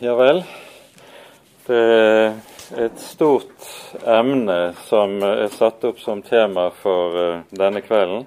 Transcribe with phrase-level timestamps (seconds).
[0.00, 0.44] Ja vel.
[1.66, 2.36] Det er
[2.84, 3.64] et stort
[4.06, 8.22] emne som er satt opp som tema for uh, denne kvelden.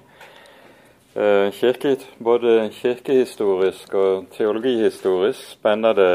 [1.16, 6.10] Uh, kirke, både kirkehistorisk og teologihistorisk spenner det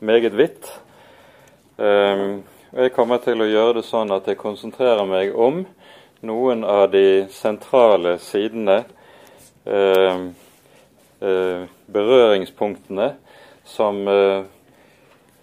[0.00, 0.72] meget vidt.
[1.76, 2.40] Uh,
[2.72, 5.66] jeg kommer til å gjøre det sånn at jeg konsentrerer meg om
[6.24, 8.80] noen av de sentrale sidene,
[11.20, 13.12] berøringspunktene,
[13.66, 14.55] som Eh,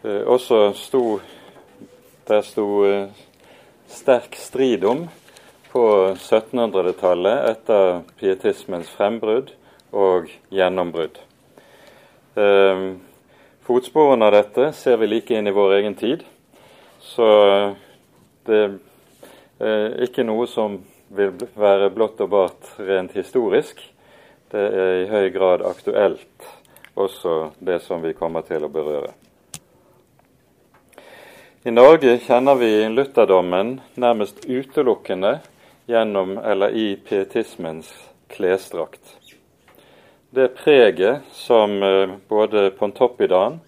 [0.04, 1.04] også sto
[2.44, 3.08] sto eh,
[3.88, 5.08] sterk strid om
[5.72, 5.84] på
[6.16, 9.52] 1700-tallet etter pietismens frembrudd
[9.92, 11.18] og gjennombrudd.
[12.36, 12.86] Eh,
[13.68, 16.24] fotsporene av dette ser vi like inn i vår egen tid,
[17.04, 17.28] så
[18.48, 18.64] det
[19.64, 20.82] er ikke noe som
[21.14, 23.80] vil være blått og bart rent historisk.
[24.52, 26.48] Det er i høy grad aktuelt,
[26.96, 29.14] også det som vi kommer til å berøre.
[31.64, 35.38] I Norge kjenner vi lutherdommen nærmest utelukkende
[35.88, 37.88] gjennom eller i pietismens
[38.28, 39.14] klesdrakt.
[40.36, 43.62] Det preget som eh, både Pontoppidan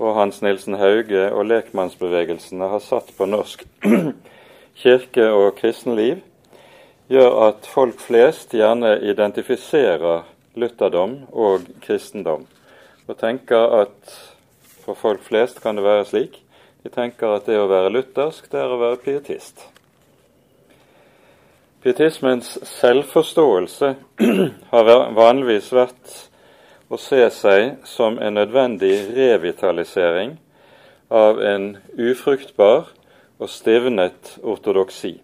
[0.00, 3.66] og Hans Nilsen Hauge og lekmannsbevegelsene har satt på norsk
[4.82, 6.22] kirke- og kristenliv,
[7.12, 10.24] gjør at folk flest gjerne identifiserer
[10.56, 12.48] lutherdom og kristendom,
[13.04, 14.16] og tenker at
[14.86, 16.40] for folk flest kan det være slik
[16.84, 19.62] vi tenker at det å være luthersk, det er å være pietist.
[21.80, 23.94] Pietismens selvforståelse
[24.72, 26.14] har vanligvis vært
[26.92, 30.36] å se seg som en nødvendig revitalisering
[31.08, 32.92] av en ufruktbar
[33.40, 35.16] og stivnet ortodoksi.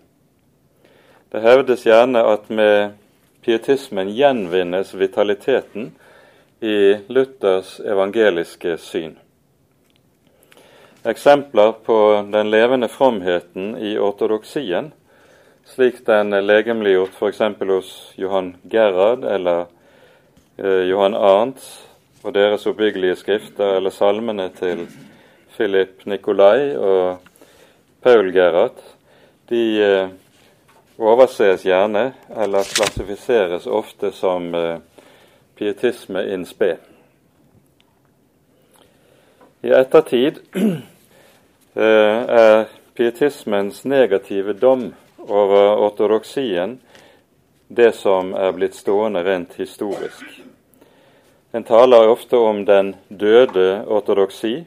[1.31, 2.97] Det hevdes gjerne at med
[3.45, 5.93] pietismen gjenvinnes vitaliteten
[6.61, 6.79] i
[7.13, 9.19] Luthers evangeliske syn.
[11.03, 14.91] Eksempler på den levende fromheten i ortodoksien,
[15.65, 17.39] slik den er legemliggjort f.eks.
[17.71, 19.65] hos Johan Gerhard eller
[20.59, 21.71] eh, Johan Arnts
[22.21, 24.85] og deres oppbyggelige skrifter, eller salmene til
[25.57, 27.25] Philip Nikolai og
[28.05, 28.77] Paul Gerhard,
[29.49, 30.13] de eh,
[31.01, 34.85] overses gjerne eller klassifiseres ofte som eh,
[35.57, 36.75] pietisme in spe.
[39.65, 40.45] I ettertid
[41.85, 46.79] er pietismens negative dom over ortodoksien
[47.69, 50.25] det som er blitt stående rent historisk.
[51.53, 54.65] En taler ofte om den døde ortodoksi,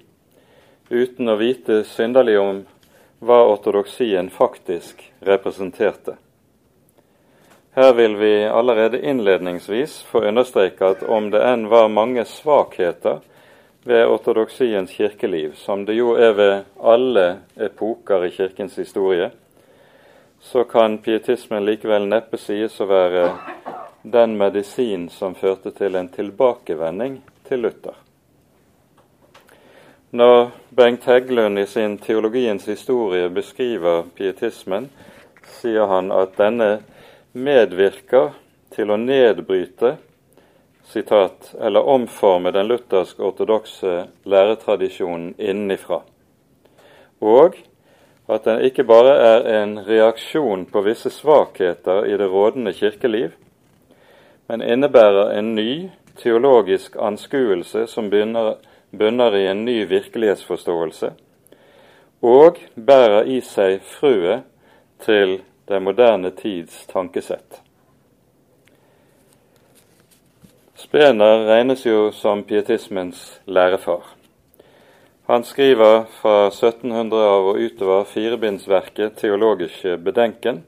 [0.90, 2.62] uten å vite synderlig om
[3.24, 6.16] hva ortodoksien faktisk representerte.
[7.75, 13.19] Her vil vi allerede innledningsvis få understreke at om det enn var mange svakheter
[13.83, 19.31] ved ortodoksiens kirkeliv, som det jo er ved alle epoker i kirkens historie,
[20.39, 23.27] så kan pietismen likevel neppe sies å være
[24.03, 27.95] den medisin som førte til en tilbakevending til Luther.
[30.13, 34.89] Når Bengt Heggelund i sin teologiens historie beskriver pietismen,
[35.59, 36.83] sier han at denne
[37.33, 38.35] medvirker
[38.75, 39.95] til å nedbryte
[40.83, 46.01] sitat, eller omforme den luthersk-ortodokse læretradisjonen innenfra.
[47.21, 47.55] Og
[48.29, 53.31] at den ikke bare er en reaksjon på visse svakheter i det rådende kirkeliv,
[54.47, 55.89] men innebærer en ny
[56.19, 58.55] teologisk anskuelse som begynner,
[58.91, 61.11] bunner i en ny virkelighetsforståelse,
[62.21, 64.44] og bærer i seg frøet
[65.03, 67.61] til den moderne tids tankesett.
[70.83, 74.03] Spener regnes jo som pietismens lærefar.
[75.29, 80.59] Han skriver fra 1700 av og utover firebindsverket 'Teologiske bedenken',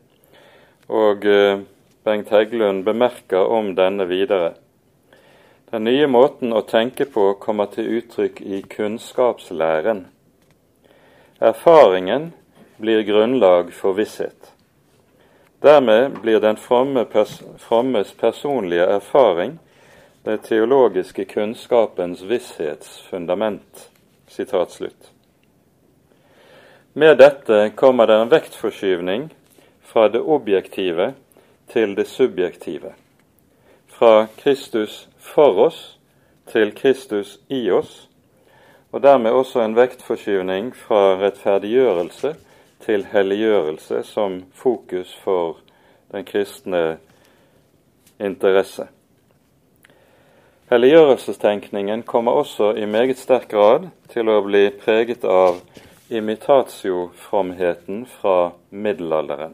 [0.87, 1.59] og eh,
[2.05, 4.53] Bengt Heggelund bemerker om denne videre.
[5.71, 10.05] Den nye måten å tenke på kommer til uttrykk i kunnskapslæren.
[11.41, 12.31] Erfaringen
[12.77, 14.53] blir grunnlag for visshet.
[15.61, 19.59] Dermed blir den frommes personlige erfaring
[20.25, 23.89] det teologiske kunnskapens visshetsfundament.
[24.27, 25.11] Sitat slutt.
[26.93, 29.27] Med dette kommer det en vektforskyvning
[29.81, 31.13] fra det objektive
[31.69, 32.93] til det subjektive.
[33.87, 35.99] Fra Kristus for oss
[36.49, 38.09] til Kristus i oss,
[38.91, 42.33] og dermed også en vektforskyvning fra rettferdiggjørelse
[42.85, 45.59] til helliggjørelse som fokus for
[46.11, 46.97] den kristne
[48.19, 48.87] interesse.
[50.65, 55.59] Helliggjørelsestenkningen kommer også i meget sterk grad til å bli preget av
[56.09, 59.53] imitatiofromheten fra middelalderen.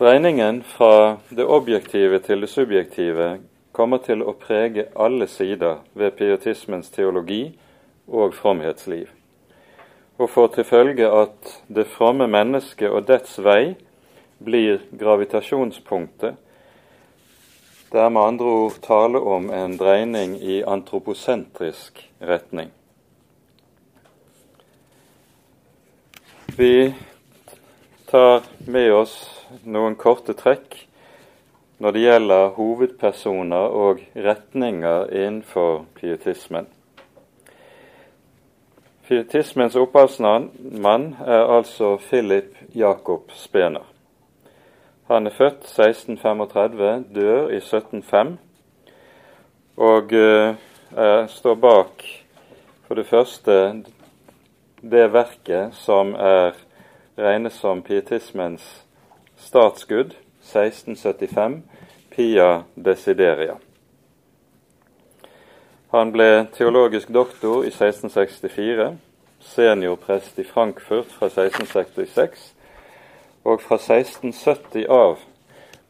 [0.00, 3.28] Dreiningen fra det objektive til det subjektive
[3.76, 7.52] kommer til å prege alle sider ved pietismens teologi
[8.08, 9.12] og fromhetsliv,
[10.16, 13.76] og får til følge at det fromme mennesket og dets vei
[14.40, 16.40] blir gravitasjonspunktet.
[17.92, 22.72] Det er med andre ord tale om en dreining i antroposentrisk retning.
[26.56, 26.94] Vi
[28.10, 29.14] tar med oss
[29.62, 30.74] noen korte trekk
[31.78, 36.66] når det gjelder hovedpersoner og retninger innenfor pietismen.
[39.06, 43.84] Pietismens opphavsmann er altså Philip Jakob Spener.
[45.08, 48.38] Han er født 1635, dør i 1705,
[49.76, 50.54] og eh,
[51.28, 52.02] står bak
[52.86, 53.84] for det første
[54.82, 56.58] det verket som er
[57.18, 58.66] regnes som pietismens
[59.36, 61.62] Statsskudd 1675,
[62.10, 63.56] Pia Desideria.
[65.94, 68.90] Han ble teologisk doktor i 1664,
[69.54, 72.55] seniorprest i Frankfurt fra 1666,
[73.46, 75.20] og fra 1670 av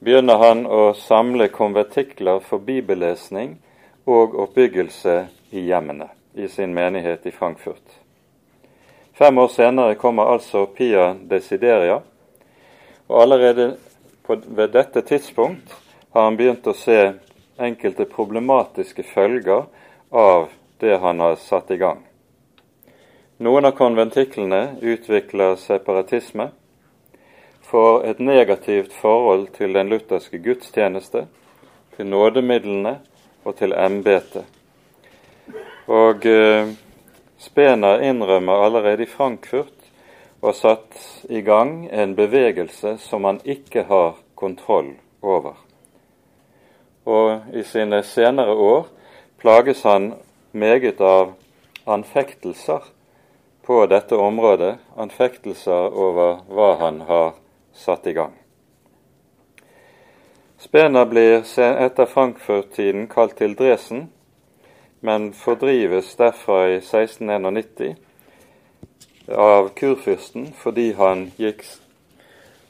[0.04, 3.54] begynner han å samle konvertikler for bibellesning
[4.04, 5.14] og oppbyggelse
[5.56, 7.96] i hjemmene i sin menighet i Frankfurt.
[9.16, 12.02] Fem år senere kommer altså Pia Desideria,
[13.08, 13.70] og allerede
[14.26, 15.72] på, ved dette tidspunkt
[16.12, 17.14] har han begynt å se
[17.56, 19.64] enkelte problematiske følger
[20.12, 20.50] av
[20.84, 22.04] det han har satt i gang.
[23.40, 26.50] Noen av konventiklene utvikler separatisme,
[27.70, 31.26] får et negativt forhold til den lutherske gudstjeneste,
[31.96, 32.98] til nådemidlene
[33.44, 34.44] og til embetet.
[35.86, 36.74] Og eh,
[37.38, 39.90] Spener innrømmer allerede i Frankfurt
[40.40, 40.96] og satt
[41.28, 45.54] i gang en bevegelse som han ikke har kontroll over.
[47.04, 48.88] Og i sine senere år
[49.38, 50.14] plages han
[50.52, 51.34] meget av
[51.86, 52.88] anfektelser
[53.66, 57.34] på dette området, anfektelser over hva han har
[57.76, 58.32] satt i gang.
[60.58, 64.08] Spener blir etter Frankfurt-tiden kalt til Dresen,
[65.00, 67.96] men fordrives derfra i 1691
[69.28, 71.62] av kurfyrsten fordi han gikk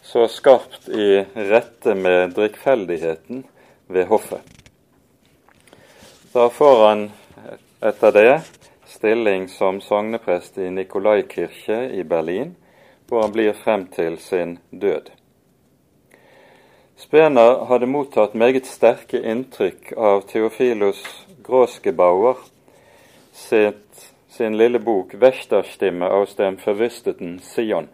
[0.06, 3.44] så skarpt i rette med drikkfeldigheten
[3.87, 4.43] ved hoffet.
[6.35, 7.09] Da får han
[7.81, 8.35] etter det
[8.91, 12.55] stilling som sogneprest i Nikolaikirke i Berlin,
[13.08, 15.11] hvor han blir frem til sin død.
[16.97, 21.03] Spener hadde mottatt meget sterke inntrykk av Theofilos
[21.44, 22.41] Gråskebauer
[23.37, 27.88] sitt sin lille bok 'Wächterstimme aus dem verwüsteten Sion'.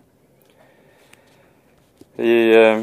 [2.18, 2.82] I eh,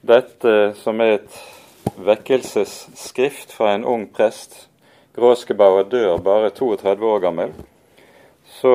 [0.00, 1.38] dette, som er et
[1.96, 4.68] vekkelsesskrift fra en ung prest
[5.16, 7.52] Gråskebauer dør bare 32 år gammel.
[8.44, 8.74] Så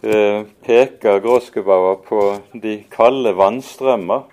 [0.00, 2.22] peker Gråskebauer på
[2.52, 4.26] de kalde vannstrømmer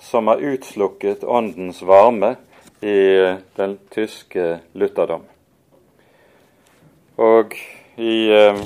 [0.00, 2.36] som har utslukket åndens varme
[2.80, 5.22] i uh, den tyske lutherdom.
[7.16, 7.54] Og
[7.96, 8.58] i, eh,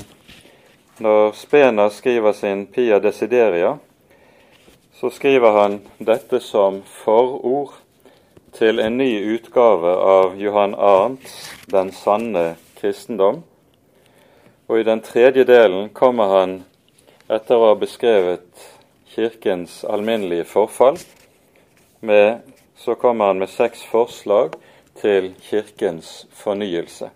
[0.99, 3.77] når Spener skriver sin Pia Desideria,
[4.93, 7.77] så skriver han dette som forord
[8.51, 13.50] til en ny utgave av Johan Arnts 'Den sanne kristendom'.
[14.71, 16.51] Og i den tredje delen kommer han,
[17.27, 18.61] etter å ha beskrevet
[19.11, 20.95] Kirkens alminnelige forfall,
[21.99, 22.45] med,
[22.79, 24.55] så kommer han med seks forslag
[25.01, 27.09] til Kirkens fornyelse.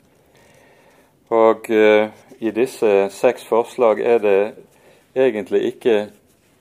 [1.32, 2.12] Og uh,
[2.44, 4.40] i disse seks forslag er det
[5.16, 5.96] egentlig ikke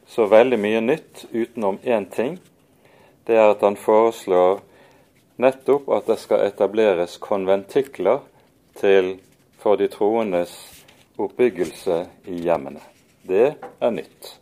[0.07, 2.39] så veldig mye nytt utenom én ting.
[3.27, 4.63] Det er at han foreslår
[5.43, 8.23] nettopp at det skal etableres konventikler
[8.79, 9.17] til,
[9.59, 10.55] for de troendes
[11.17, 12.81] oppbyggelse i hjemmene.
[13.23, 14.39] Det er nytt.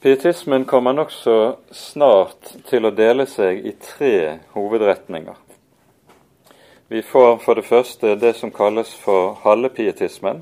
[0.00, 5.36] Pietismen kommer nokså snart til å dele seg i tre hovedretninger.
[6.88, 10.40] Vi får for det første det som kalles for hallepietismen,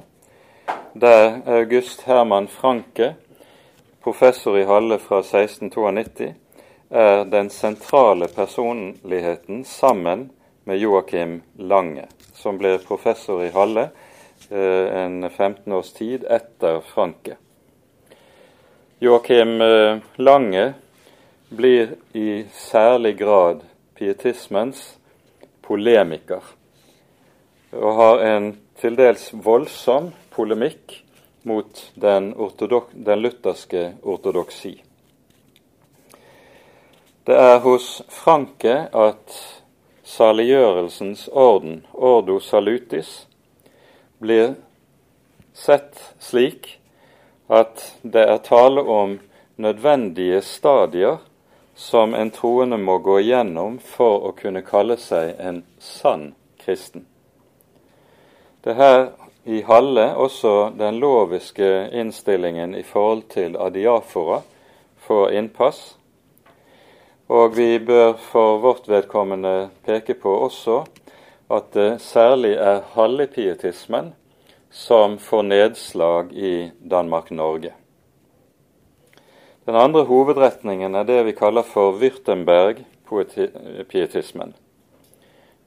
[0.95, 3.17] der August Herman Franke,
[4.01, 6.31] professor i Halle fra 1692,
[6.91, 10.31] er den sentrale personligheten sammen
[10.69, 13.87] med Joakim Lange, som ble professor i Halle
[14.51, 17.39] eh, en 15 års tid etter Franke.
[19.01, 20.75] Joakim eh, Lange
[21.49, 23.63] blir i særlig grad
[23.97, 24.83] pietismens
[25.65, 26.45] polemiker,
[27.73, 30.99] og har en til dels voldsom polemikk
[31.49, 32.35] mot den,
[32.93, 34.75] den lutherske ortodoksi.
[37.25, 39.41] Det er hos Franke at
[40.09, 43.27] saliggjørelsens orden, ordo salutis,
[44.19, 44.55] blir
[45.53, 46.79] sett slik
[47.49, 49.19] at det er tale om
[49.57, 51.19] nødvendige stadier
[51.75, 56.33] som en troende må gå igjennom for å kunne kalle seg en sann
[56.65, 57.05] kristen.
[58.65, 59.03] Det er her
[59.49, 64.43] i Halle også den loviske innstillingen i forhold til adiafora
[65.07, 65.98] får innpass,
[67.29, 70.85] og vi bør for vårt vedkommende peke på også
[71.53, 74.15] at det særlig er hallepietismen
[74.71, 77.73] som får nedslag i Danmark-Norge.
[79.67, 84.55] Den andre hovedretningen er det vi kaller for Würtemberg-pietismen.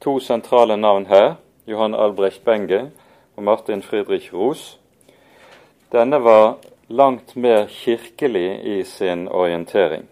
[0.01, 1.33] To sentrale navn her,
[1.67, 2.91] Johan Albrecht Benge
[3.37, 4.79] og Martin Friedrich Ros.
[5.91, 6.55] Denne var
[6.89, 10.07] langt mer kirkelig i sin orientering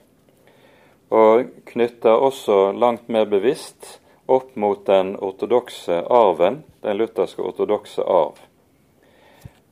[1.09, 3.99] og knytter også langt mer bevisst
[4.29, 8.37] opp mot den ortodokse arven, den lutherske ortodokse arv.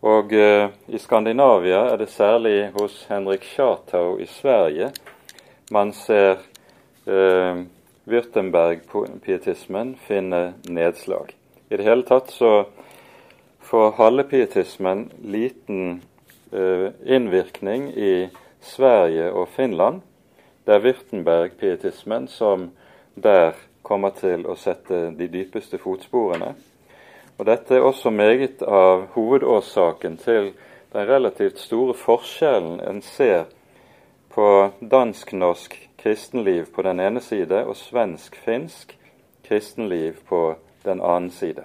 [0.07, 4.91] Og eh, I Skandinavia er det særlig hos Henrik Schartau i Sverige
[5.69, 6.37] man ser
[7.05, 7.63] eh,
[8.07, 11.33] Würtemberg-pietismen finne nedslag.
[11.69, 12.51] I det hele tatt så
[13.67, 16.01] får hallepietismen liten
[16.55, 18.29] eh, innvirkning i
[18.63, 20.01] Sverige og Finland,
[20.67, 22.71] det er Wirtenberg-pietismen som
[23.15, 23.53] der
[23.87, 26.49] kommer til å sette de dypeste fotsporene.
[27.37, 30.51] Og Dette er også meget av hovedårsaken til
[30.91, 33.47] den relativt store forskjellen en ser
[34.35, 38.97] på dansk-norsk kristenliv på den ene side og svensk-finsk
[39.47, 41.63] kristenliv på den annen side.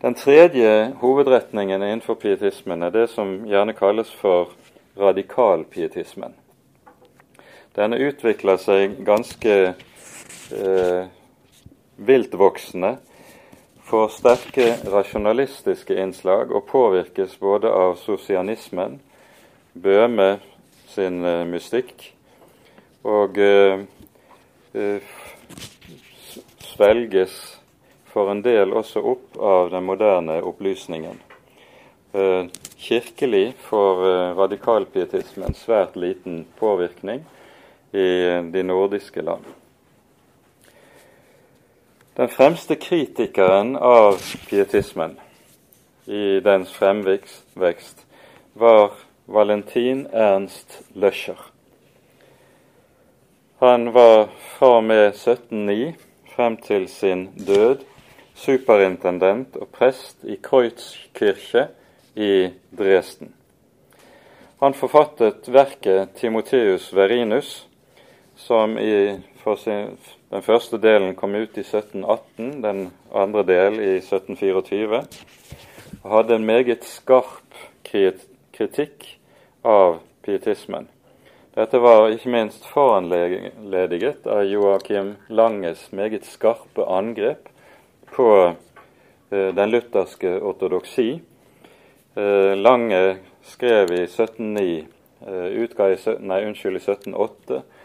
[0.00, 4.54] Den tredje hovedretningen innenfor pietismen er det som gjerne kalles for
[4.96, 6.32] radikalpietismen.
[7.76, 11.04] Denne utvikler seg ganske eh,
[11.96, 12.96] viltvoksende,
[13.90, 19.00] får sterke rasjonalistiske innslag og påvirkes både av sosianismen,
[19.74, 20.40] Bøhme
[20.90, 22.08] sin eh, mystikk,
[23.06, 23.86] og eh,
[24.74, 25.14] eh,
[26.72, 27.38] svelges
[28.10, 31.22] for en del også opp av den moderne opplysningen.
[32.18, 32.46] Eh,
[32.82, 37.22] kirkelig får eh, radikalpietismen svært liten påvirkning
[37.92, 38.08] i
[38.52, 39.44] de nordiske land.
[42.16, 44.18] Den fremste kritikeren av
[44.48, 45.16] pietismen
[46.06, 48.04] i dens fremvekst
[48.52, 48.92] var
[49.26, 51.38] Valentin Ernst Løscher.
[53.60, 54.28] Han var
[54.58, 55.92] fra og med 1709
[56.34, 57.84] frem til sin død
[58.34, 61.66] superintendent og prest i Kreuzkirche
[62.16, 63.34] i Dresden.
[64.60, 67.68] Han forfattet verket Timoteus Verinus,
[68.40, 69.20] som i,
[69.58, 69.96] sin,
[70.28, 75.02] den første delen kom ut i 1718, den andre del i 1724,
[76.00, 79.04] og hadde en meget skarp kritikk
[79.66, 80.88] av pietismen.
[81.54, 87.50] Dette var ikke minst foranlediget av Joakim Langes meget skarpe angrep
[88.14, 91.10] på eh, den lutherske ortodoksi.
[92.14, 94.86] Eh, Lange skrev i 1709,
[95.26, 97.79] eh, utga i, nei, unnskyld, i 1708 Eh,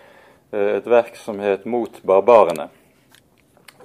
[0.55, 2.69] et verk som het Mot barbarene.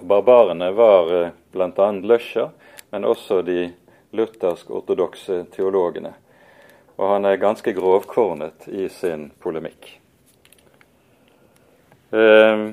[0.00, 1.90] Barbarene var eh, bl.a.
[1.90, 2.50] Løscher,
[2.90, 3.72] men også de
[4.14, 6.12] luthersk-ortodokse teologene.
[6.96, 9.96] Og han er ganske grovkornet i sin polemikk.
[12.14, 12.66] Eh,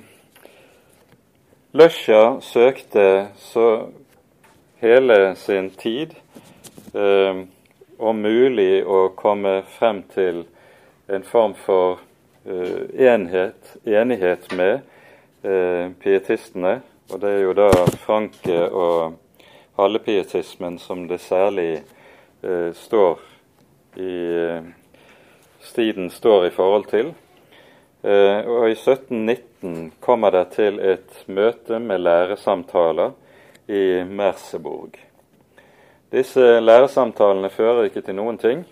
[1.74, 3.08] Løscher søkte
[3.42, 3.68] så
[4.82, 6.14] hele sin tid
[6.94, 7.46] eh,
[7.98, 10.46] om mulig å komme frem til
[11.10, 12.07] en form for Eh,
[12.48, 14.80] enhet, enighet med
[15.44, 16.82] eh, pietistene.
[17.12, 17.70] Og det er jo da
[18.04, 19.18] Franke og
[19.78, 21.84] hallepietismen som det særlig
[22.44, 23.20] eh, står
[23.98, 24.16] i
[25.68, 27.08] Stiden står i forhold til.
[28.04, 33.12] og I 1719 kommer det til et møte med læresamtaler
[33.68, 34.96] i Merseburg.
[36.14, 38.64] Disse læresamtalene fører ikke til noen ting,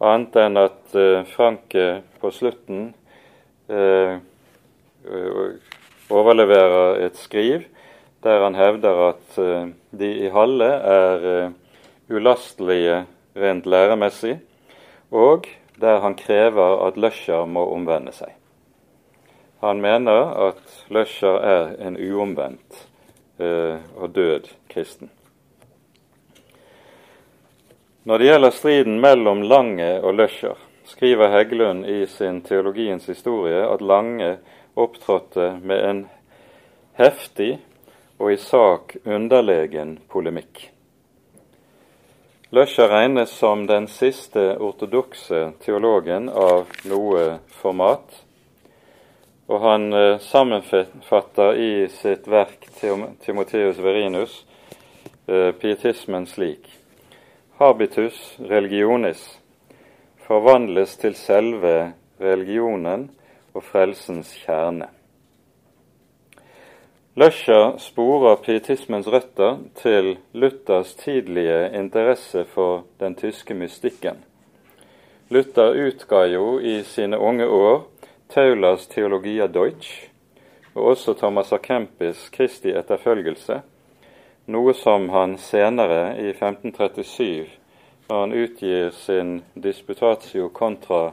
[0.00, 0.96] annet enn at
[1.36, 1.86] Franke
[2.20, 2.88] på slutten
[3.68, 4.18] Eh,
[6.10, 7.64] overleverer et skriv
[8.24, 11.50] der han hevder at eh, de i Halle er eh,
[12.08, 13.02] ulastelige
[13.36, 14.38] rent læremessig,
[15.10, 15.48] og
[15.80, 18.32] der han krever at Løscher må omvende seg.
[19.60, 22.80] Han mener at Løscher er en uomvendt
[23.40, 25.12] eh, og død kristen.
[28.04, 33.80] Når det gjelder striden mellom Lange og Løscher, skriver Heggelund i sin teologiens historie at
[33.80, 34.36] Lange
[34.74, 36.08] opptrådte med en
[36.98, 37.58] heftig
[38.18, 40.70] og i sak underlegen polemikk.
[42.54, 48.20] Løsja regnes som den siste ortodokse teologen av noe format,
[49.50, 54.38] og han eh, sammenfatter i sitt verk Timoteus Verinus
[55.26, 56.70] eh, pietismen slik
[57.58, 59.26] Habitus religionis
[60.26, 63.10] forvandles til selve religionen
[63.54, 64.88] og frelsens kjerne.
[67.14, 74.24] Løscher sporer pietismens røtter til Luthers tidlige interesse for den tyske mystikken.
[75.30, 77.86] Luther utga jo i sine unge år
[78.28, 80.10] Taulas Theologia Deutsch
[80.74, 81.56] og også Thomas A.
[81.56, 83.60] Kempis Kristi etterfølgelse,
[84.46, 87.46] noe som han senere, i 1537,
[88.08, 91.12] når han utgir sin disputatio contra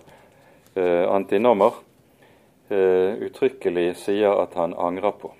[0.75, 1.71] eh, antinommer,
[2.69, 5.33] eh, uttrykkelig sier at han angrer på.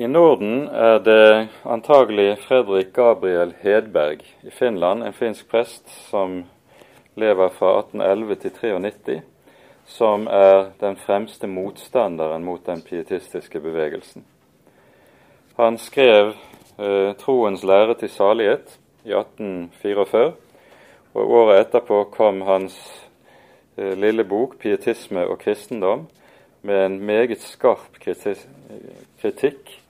[0.00, 6.44] I Norden er det antagelig Fredrik Gabriel Hedberg i Finland, en finsk prest som
[7.20, 9.20] lever fra 1811 til 93,
[9.84, 14.24] som er den fremste motstanderen mot den pietistiske bevegelsen.
[15.56, 16.32] Han skrev
[16.80, 20.32] 'Troens lære til salighet' i 1844,
[21.14, 22.78] og året etterpå kom hans
[23.76, 26.08] eh, lille bok 'Pietisme og kristendom'
[26.62, 28.00] med en meget skarp
[29.20, 29.80] kritikk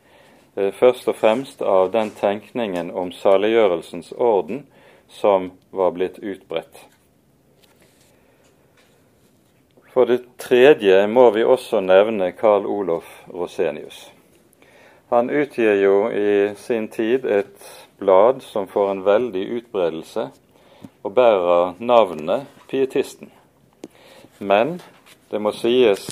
[0.61, 4.65] Eh, først og fremst av den tenkningen om saliggjørelsens orden
[5.09, 6.87] som var blitt utbredt.
[9.95, 14.11] For det tredje må vi også nevne Carl Olof Rosenius.
[15.11, 20.29] Han utgir jo i sin tid et blad som får en veldig utbredelse,
[21.03, 23.33] og bærer navnet Pietisten.
[24.39, 24.77] Men
[25.31, 26.07] det må sies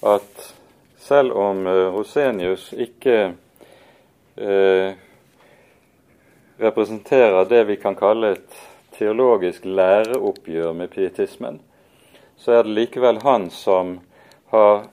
[0.00, 0.48] at
[0.96, 3.18] selv om eh, Rosenius ikke
[4.40, 4.96] eh,
[6.58, 8.60] representerer det vi kan kalle et
[8.96, 11.60] teologisk læreoppgjør med pietismen,
[12.36, 13.98] så er det likevel han som
[14.56, 14.86] har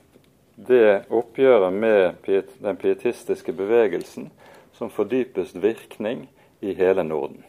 [0.55, 2.27] det oppgjøret med
[2.59, 4.29] den pietistiske bevegelsen
[4.73, 6.27] som får dypest virkning
[6.61, 7.43] i hele Norden.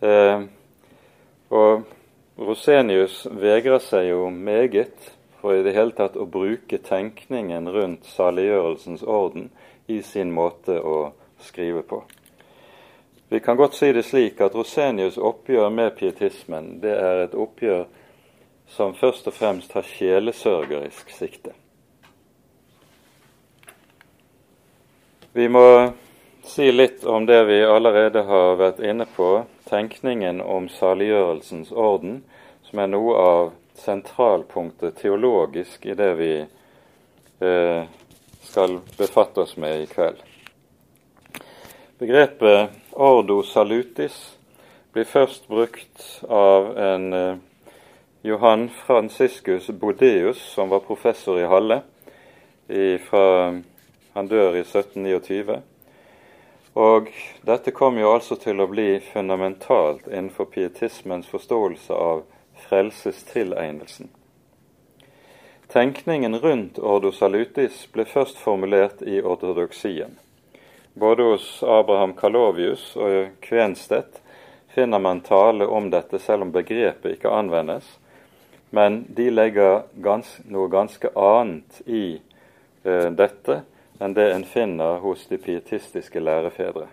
[0.00, 0.42] Eh,
[1.48, 1.84] og
[2.38, 9.04] Rosenius vegrer seg jo meget for i det hele tatt å bruke tenkningen rundt saliggjørelsens
[9.04, 9.50] orden
[9.86, 11.12] i sin måte å
[11.44, 12.02] skrive på.
[13.28, 17.84] Vi kan godt si det slik at Rosenius' oppgjør med pietismen det er et oppgjør
[18.68, 21.52] som først og fremst har sjelesørgerisk sikte.
[25.36, 25.92] Vi må
[26.46, 32.20] si litt om det vi allerede har vært inne på, tenkningen om saliggjørelsens orden,
[32.62, 33.50] som er noe av
[33.82, 37.82] sentralpunktet teologisk i det vi eh,
[38.46, 40.22] skal befatte oss med i kveld.
[41.98, 44.22] Begrepet ordo salutis
[44.94, 47.44] blir først brukt av en eh,
[48.22, 51.82] Johan Franciscus Bodeus, som var professor i Halle.
[52.70, 53.50] I, fra,
[54.14, 55.60] han dør i 1729.
[56.74, 57.10] Og
[57.46, 62.24] dette kom jo altså til å bli fundamentalt innenfor pietismens forståelse av
[62.66, 64.10] frelsestilegnelsen.
[65.70, 70.18] Tenkningen rundt ordo salutis ble først formulert i ortodoksien.
[70.94, 74.20] Både hos Abraham Kalovius og Kvenstedt
[74.74, 77.86] finner man tale om dette, selv om begrepet ikke anvendes.
[78.70, 82.20] Men de legger gans, noe ganske annet i
[82.82, 83.62] eh, dette
[84.00, 86.86] enn det en finner hos de pietistiske lærefedre.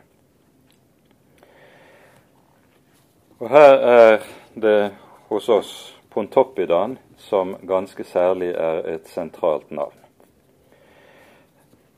[3.39, 4.19] Og her er
[4.53, 4.91] det
[5.29, 5.73] hos oss
[6.11, 9.95] Pontoppidan som ganske særlig er et sentralt navn.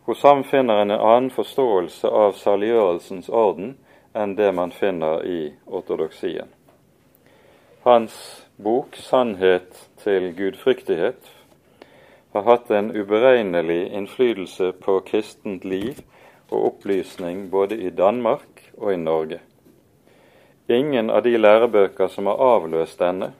[0.05, 3.77] Hos ham finner en en annen forståelse av saliggjørelsens orden
[4.13, 6.47] enn det man finner i ortodoksien.
[7.83, 11.42] Hans bok 'Sannhet til gudfryktighet'
[12.33, 15.99] har hatt en uberegnelig innflytelse på kristent liv
[16.49, 19.39] og opplysning både i Danmark og i Norge.
[20.67, 23.33] Ingen av de lærebøker som har avløst denne,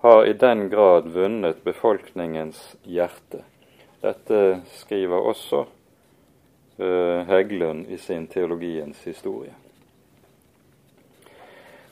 [0.00, 3.42] har i den grad vunnet befolkningens hjerte.
[4.00, 5.66] Dette skriver også
[6.80, 9.52] uh, Heggelund i sin teologiens historie.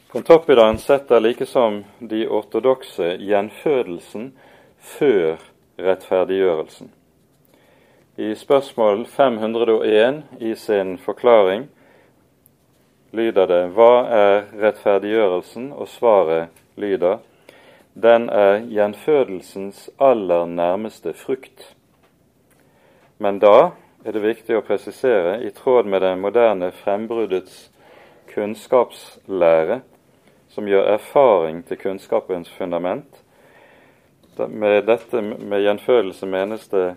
[0.08, 4.30] Pontoppidan setter likesom de ortodokse gjenfødelsen
[4.80, 5.36] før
[5.78, 6.90] rettferdiggjørelsen.
[8.18, 11.68] I spørsmål 501 i sin forklaring
[13.12, 15.72] lyder det Hva er rettferdiggjørelsen?
[15.72, 17.18] Og svaret lyder
[17.94, 21.74] Den er gjenfødelsens aller nærmeste frukt.
[23.18, 23.70] Men da
[24.04, 27.70] er det viktig å presisere, i tråd med det moderne frembruddets
[28.34, 29.80] kunnskapslære,
[30.48, 33.22] som gjør erfaring til kunnskapens fundament,
[34.46, 36.94] med dette med gjenfølelse menes det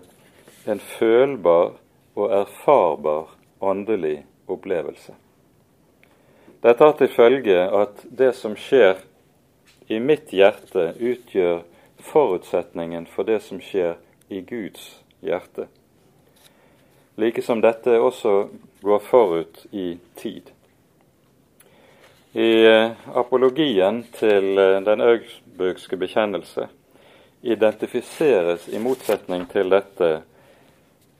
[0.70, 1.74] en følbar
[2.14, 5.14] og erfarbar åndelig opplevelse.
[6.62, 9.00] Dette har til følge at det som skjer
[9.90, 11.64] i mitt hjerte, utgjør
[12.02, 13.96] forutsetningen for det som skjer
[14.30, 14.84] i Guds
[15.20, 15.66] hjerte.
[17.18, 18.36] Like som dette også
[18.82, 20.52] går forut i tid.
[22.32, 26.70] I eh, apologien til eh, den augsburgske bekjennelse
[27.42, 30.10] identifiseres i motsetning til dette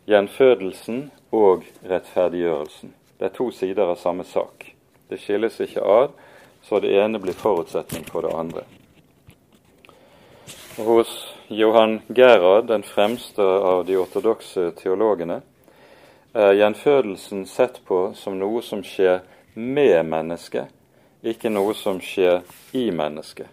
[0.07, 2.93] gjenfødelsen og rettferdiggjørelsen.
[3.19, 4.69] Det er to sider av samme sak.
[5.11, 6.15] Det skilles ikke ad,
[6.63, 8.65] så det ene blir forutsetning for det andre.
[10.79, 11.11] Hos
[11.49, 15.43] Johan Gerhard, den fremste av de ortodokse teologene,
[16.33, 19.21] er gjenfødelsen sett på som noe som skjer
[19.55, 20.71] med mennesket,
[21.23, 22.41] ikke noe som skjer
[22.73, 23.51] i mennesket.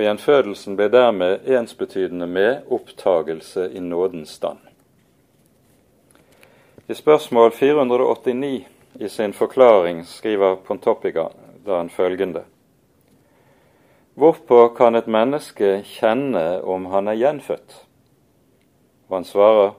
[0.00, 4.58] Og gjenfødelsen ble dermed ensbetydende med opptagelse i nådens stand.
[6.88, 8.64] I spørsmål 489
[8.96, 12.46] i sin forklaring skriver Pontoppidan følgende.
[14.14, 17.74] Hvorpå kan et menneske kjenne om han er gjenfødt?
[19.08, 19.74] Og han svarer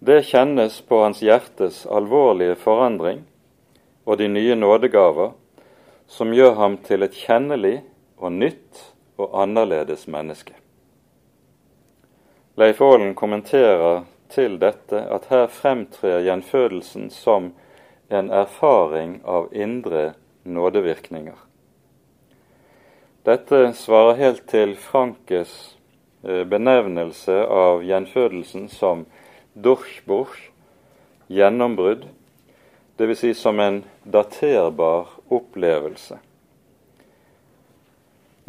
[0.00, 3.26] det kjennes på hans hjertes alvorlige forandring
[4.06, 5.36] og de nye nådegaver
[6.08, 7.82] som gjør ham til et kjennelig
[8.16, 8.86] og nytt
[9.20, 10.56] og annerledes menneske.
[12.60, 17.52] Leif Aalen kommenterer til dette at her fremtrer gjenfødelsen som
[18.10, 21.38] en erfaring av indre nådevirkninger.
[23.24, 25.76] Dette svarer helt til Frankes
[26.24, 29.04] eh, benevnelse av gjenfødelsen som
[29.54, 30.38] durchbruch,
[31.28, 32.08] gjennombrudd,
[32.96, 33.20] dvs.
[33.20, 36.18] Si som en daterbar opplevelse.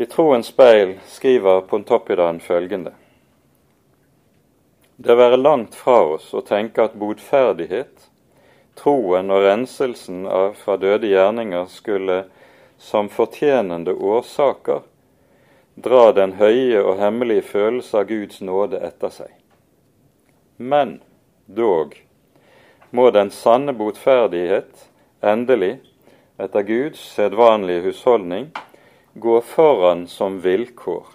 [0.02, 2.92] I Troens speil skriver Pontoppidan følgende.
[4.96, 8.08] Det være langt fra oss å tenke at bodferdighet
[8.82, 10.24] troen og renselsen
[10.58, 12.16] fra døde gjerninger skulle
[12.82, 14.82] som fortjenende årsaker
[15.90, 19.30] dra den høye og hemmelige følelse av Guds nåde etter seg.
[20.58, 20.98] Men
[21.46, 21.94] dog
[22.90, 24.90] må den sanne botferdighet
[25.22, 25.76] endelig,
[26.42, 28.50] etter Guds sedvanlige husholdning,
[29.13, 31.06] gå foran som vilkår,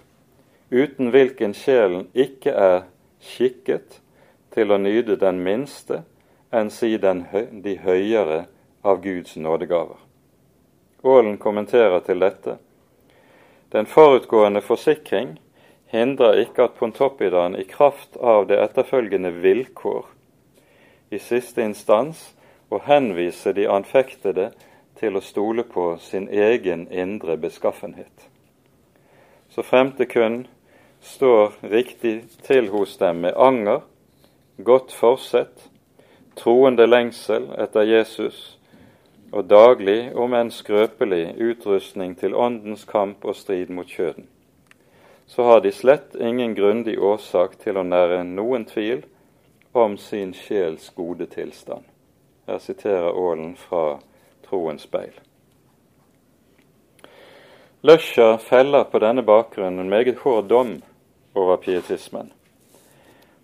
[0.71, 2.83] uten hvilken sjelen ikke er
[3.23, 4.01] skikket
[4.55, 6.03] til å nyte den minste
[6.53, 8.45] enn si de høyere
[8.83, 9.99] av Guds nådegaver.
[11.07, 12.57] Aalen kommenterer til dette.
[13.73, 15.37] Den forutgående forsikring
[15.93, 20.07] hindrer ikke at Pontoppidan i kraft av det etterfølgende vilkår
[21.11, 22.33] i siste instans
[22.71, 24.51] å henvise de anfektede
[24.99, 28.29] til å stole på sin egen indre beskaffenhet.
[29.49, 30.47] Så fremt det kun
[31.01, 33.81] står riktig til hos dem med anger,
[34.57, 35.69] godt forsett
[36.37, 38.59] troende lengsel etter Jesus
[39.33, 44.29] og daglig, om enn skrøpelig, utrustning til åndens kamp og strid mot kjøden,
[45.27, 49.03] så har de slett ingen grundig årsak til å nære noen tvil
[49.77, 51.85] om sin sjels gode tilstand.
[52.47, 53.99] Jeg siterer Ålen fra
[54.49, 55.13] Troens speil.
[57.87, 60.79] Løscher feller på denne bakgrunn en meget hård dom
[61.35, 62.33] over pietismen.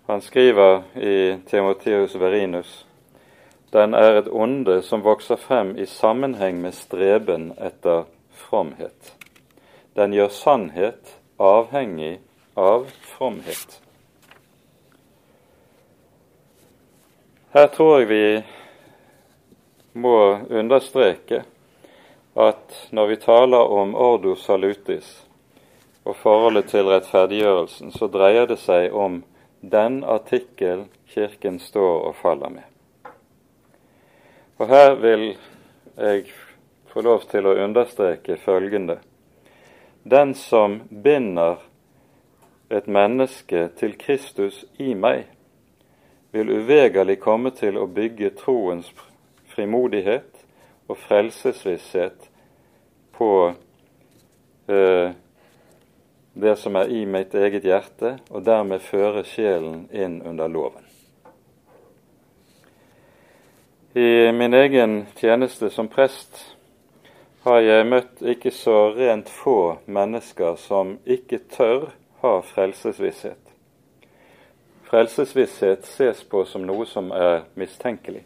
[0.07, 2.83] Han skriver i Timoteus Verinus
[3.73, 9.15] den er et onde som vokser frem i sammenheng med streben etter fromhet.
[9.97, 12.19] Den gjør sannhet avhengig
[12.53, 12.85] av
[13.15, 13.79] fromhet.
[17.53, 18.25] Her tror jeg vi
[19.93, 21.43] må understreke
[22.33, 25.25] at når vi taler om ordo salutis
[26.03, 29.21] og forholdet til rettferdiggjørelsen, så dreier det seg om
[29.61, 32.65] den artikkel Kirken står og faller med.
[34.57, 35.27] Og her vil
[35.97, 36.25] jeg
[36.89, 38.97] få lov til å understreke følgende.
[40.03, 41.61] Den som binder
[42.69, 45.29] et menneske til Kristus i meg,
[46.33, 48.89] vil uvegerlig komme til å bygge troens
[49.53, 50.45] frimodighet
[50.89, 52.29] og frelsesvisshet
[53.17, 53.29] på
[54.67, 55.13] eh,
[56.33, 60.81] det som er i mitt eget hjerte, og dermed føre sjelen inn under loven.
[63.93, 66.39] I min egen tjeneste som prest
[67.43, 71.91] har jeg møtt ikke så rent få mennesker som ikke tør
[72.23, 73.37] ha frelsesvisshet.
[74.89, 78.23] Frelsesvisshet ses på som noe som er mistenkelig.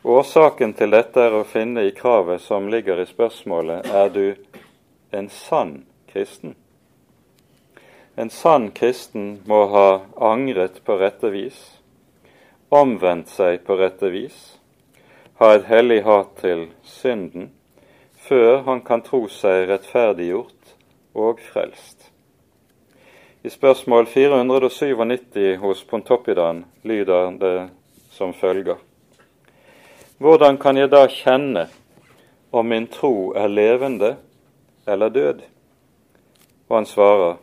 [0.00, 4.32] Årsaken til dette er å finne i kravet som ligger i spørsmålet er du
[5.12, 5.74] en sann
[6.08, 6.54] kristen.
[8.16, 11.60] En sann kristen må ha angret på rette vis,
[12.72, 14.40] omvendt seg på rette vis,
[15.36, 17.50] ha et hellig hat til synden,
[18.16, 20.76] før han kan tro seg rettferdiggjort
[21.12, 22.08] og frelst.
[23.44, 27.58] I spørsmål 497 hos Pontoppidan lyder det
[28.16, 28.80] som følger.
[30.20, 31.62] Hvordan kan jeg da kjenne
[32.52, 34.10] om min tro er levende
[34.84, 35.40] eller død?
[36.68, 37.38] Og han svarer,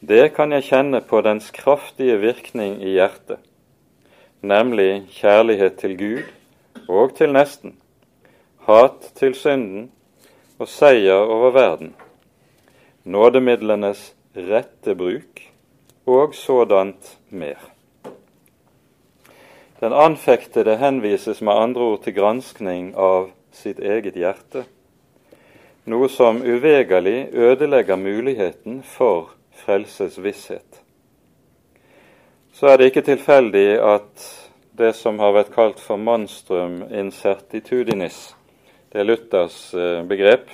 [0.00, 3.36] det kan jeg kjenne på dens kraftige virkning i hjertet,
[4.40, 7.76] nemlig kjærlighet til Gud og til nesten,
[8.64, 9.90] hat til synden
[10.56, 11.92] og seier over verden,
[13.04, 15.44] nådemidlenes rette bruk
[16.08, 17.75] og sådant mer.
[19.86, 24.64] Den anfektede henvises med andre ord til granskning av sitt eget hjerte
[25.86, 30.80] noe som uvegerlig ødelegger muligheten for frelsesvisshet.
[32.52, 34.26] Så er det ikke tilfeldig at
[34.76, 38.34] det som har vært kalt for monstrum incertitudinis,
[38.92, 40.50] det er Luthers eh, begrep,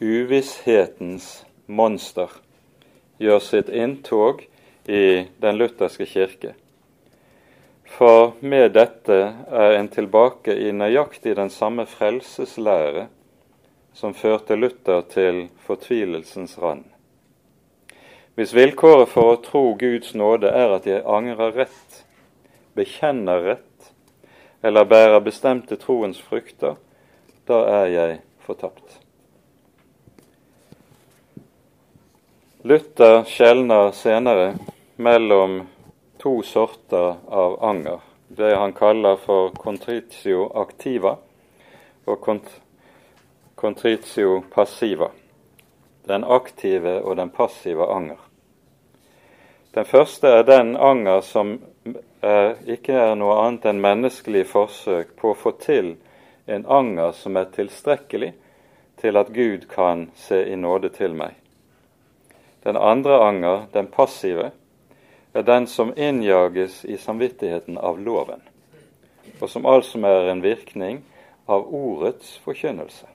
[0.00, 2.28] uvisshetens monster,
[3.18, 4.44] gjør sitt inntog
[4.88, 6.52] i den lutherske kirke.
[7.96, 9.16] For med dette
[9.48, 13.08] er en tilbake i nøyaktig den samme frelseslære
[13.96, 16.84] som førte Luther til fortvilelsens rand.
[18.38, 22.04] Hvis vilkåret for å tro Guds nåde er at jeg angrer rett,
[22.78, 23.90] bekjenner rett
[24.62, 26.76] eller bærer bestemte troens frukter,
[27.50, 29.00] da er jeg fortapt.
[32.62, 34.52] Luther skjelner senere
[35.02, 35.64] mellom
[36.18, 38.00] to sorter av anger.
[38.28, 41.16] Det han kaller for contritio activa
[42.04, 42.26] og
[43.54, 45.10] contritio passiva,
[46.04, 48.18] den aktive og den passive anger.
[49.74, 51.58] Den første er den anger som
[52.20, 55.94] er, ikke er noe annet enn menneskelig forsøk på å få til
[56.48, 58.32] en anger som er tilstrekkelig
[58.98, 61.36] til at Gud kan se i nåde til meg.
[62.64, 64.50] Den andre anger, den passive,
[65.38, 68.40] er den som innjages i samvittigheten av loven,
[69.40, 71.04] og som altså er en virkning
[71.46, 73.06] av ordets forkynnelse.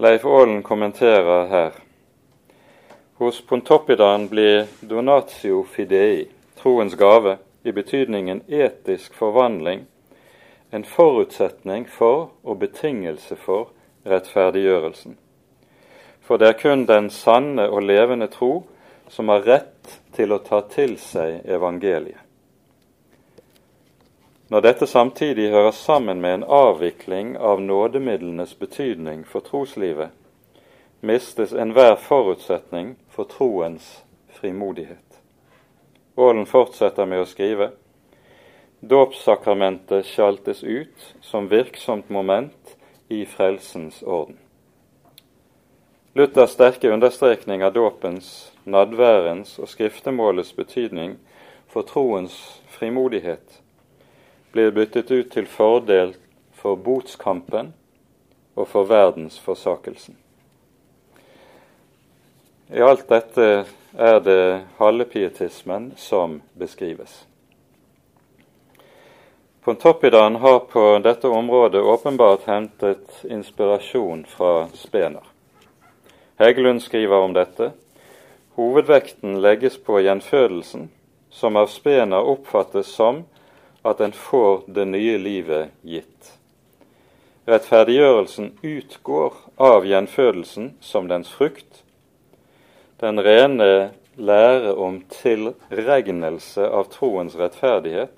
[0.00, 1.72] Leif Aalen kommenterer her.
[3.20, 9.84] Hos Pontoppidan blir donatio fidei, troens gave, i betydningen etisk forvandling,
[10.70, 13.72] en forutsetning for og betingelse for
[14.08, 15.18] rettferdiggjørelsen.
[16.24, 18.62] For det er kun den sanne og levende tro
[19.08, 19.79] som har rett
[20.16, 22.26] til å ta til seg evangeliet.
[24.50, 30.10] Når dette samtidig hører sammen med en avvikling av nådemidlenes betydning for troslivet,
[31.00, 34.00] mistes enhver forutsetning for troens
[34.40, 35.20] frimodighet.
[36.18, 37.70] Aalen fortsetter med å skrive
[38.80, 42.76] Dåpssakramentet sjaltes ut som virksomt moment
[43.08, 44.38] i frelsens orden.
[46.12, 51.16] Luthers sterke understrekning av dåpens, nadværens og skriftemålets betydning
[51.70, 52.36] for troens
[52.68, 53.60] frimodighet
[54.52, 56.14] blir byttet ut til fordel
[56.56, 57.72] for botskampen
[58.56, 60.16] og for verdensforsakelsen.
[62.70, 63.46] I alt dette
[63.98, 67.24] er det halvpietismen som beskrives.
[69.64, 75.26] Pontoppidan har på dette området åpenbart hentet inspirasjon fra Spener.
[76.38, 77.72] Heggelund skriver om dette.
[78.58, 80.88] Hovedvekten legges på gjenfødelsen,
[81.30, 83.24] som av Spener oppfattes som
[83.86, 86.32] at en får det nye livet gitt.
[87.50, 91.82] Rettferdiggjørelsen utgår av gjenfødelsen som dens frukt.
[93.00, 98.12] Den rene lære om tilregnelse av troens rettferdighet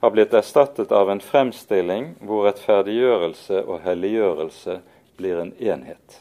[0.00, 4.78] har blitt erstattet av en fremstilling hvor rettferdiggjørelse og helliggjørelse
[5.18, 6.20] blir en enhet.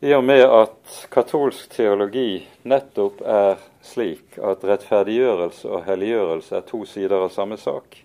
[0.00, 6.84] I og med at katolsk teologi nettopp er slik at rettferdiggjørelse og helliggjørelse er to
[6.86, 7.96] sider av samme sak,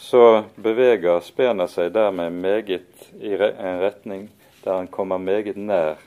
[0.00, 4.30] så beveger Spener seg dermed meget i en retning
[4.62, 6.00] der han kommer meget nær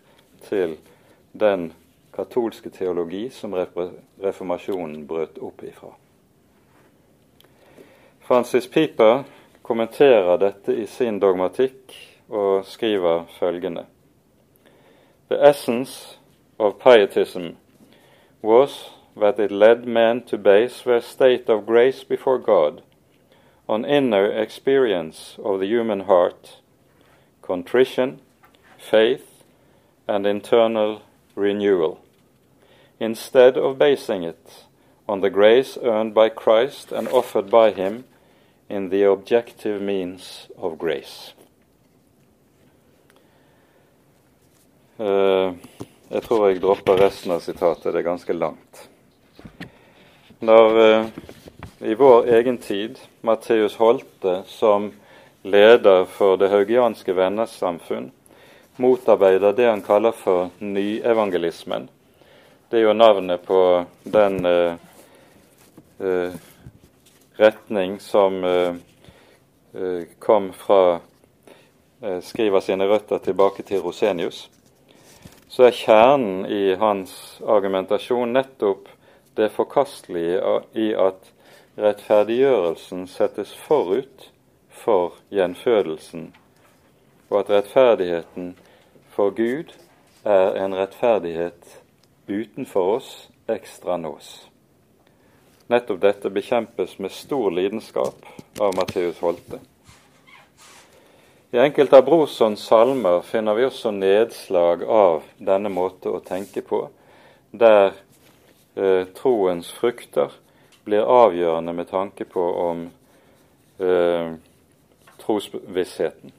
[0.48, 0.74] til
[1.38, 1.68] den
[2.16, 5.92] katolske teologi som reformasjonen brøt opp ifra.
[8.26, 9.22] Francis Pieper
[9.62, 11.94] kommenterer dette i sin dogmatikk
[12.34, 13.86] og skriver følgende
[15.30, 16.16] The essence
[16.58, 17.58] of pietism
[18.42, 22.82] was that it led men to base their state of grace before God
[23.68, 26.62] on inner experience of the human heart,
[27.42, 28.22] contrition,
[28.78, 29.44] faith,
[30.08, 31.02] and internal
[31.36, 32.00] renewal,
[33.00, 34.64] instead of basing it
[35.10, 38.06] on the grace earned by Christ and offered by Him
[38.70, 41.34] in the objective means of grace.
[44.98, 48.82] Jeg tror jeg dropper resten av sitatet, det er ganske langt.
[50.42, 51.06] Når uh,
[51.86, 54.92] i vår egen tid Matteus Holte som
[55.46, 58.12] leder for det haugianske vennersamfunn,
[58.82, 61.88] motarbeider det han kaller for nyevangelismen.
[62.70, 63.62] Det er jo navnet på
[64.06, 66.38] den uh,
[67.38, 68.76] retning som eh,
[69.74, 71.00] eh, kom fra
[72.02, 74.50] eh, skriver sine røtter tilbake til Rosenius,
[75.48, 78.90] så er kjernen i hans argumentasjon nettopp
[79.38, 81.32] det forkastelige i at
[81.78, 84.32] rettferdiggjørelsen settes forut
[84.74, 86.32] for gjenfødelsen,
[87.30, 88.56] og at rettferdigheten
[89.14, 89.74] for Gud
[90.26, 91.80] er en rettferdighet
[92.28, 93.12] utenfor oss,
[93.48, 94.50] ekstra nås.
[95.72, 98.28] Nettopp dette bekjempes med stor lidenskap
[98.60, 99.60] av Matteus Holte.
[101.52, 106.82] I enkelte av Brosons salmer finner vi også nedslag av denne måte å tenke på,
[107.56, 107.94] der
[108.76, 110.36] eh, troens frukter
[110.84, 112.84] blir avgjørende med tanke på om
[113.80, 114.36] eh,
[115.24, 116.36] trosvissheten.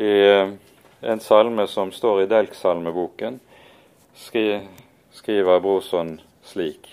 [0.00, 0.56] I eh,
[1.04, 3.36] en salme som står i Delk-salmeboken,
[4.16, 4.62] skri,
[5.12, 6.88] skriver Broson slik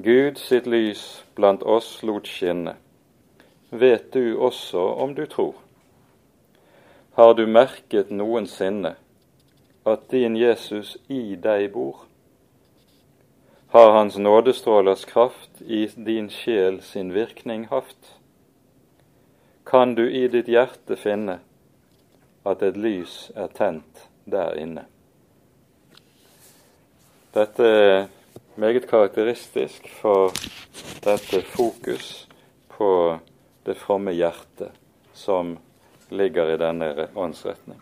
[0.00, 2.80] Gud sitt lys blant oss lot skinne.
[3.70, 5.54] Vet du også om du tror?
[7.14, 8.96] Har du merket noensinne
[9.86, 12.00] at din Jesus i deg bor?
[13.70, 18.16] Har Hans nådestrålers kraft i din sjel sin virkning haft?
[19.66, 21.38] Kan du i ditt hjerte finne
[22.42, 24.88] at et lys er tent der inne?
[27.30, 28.06] Dette er
[28.58, 30.34] meget karakteristisk for
[31.06, 32.26] dette fokus
[32.74, 33.20] på
[33.70, 34.74] det fromme hjertet
[35.14, 35.54] som
[36.10, 37.78] ligger i denne åndsretning.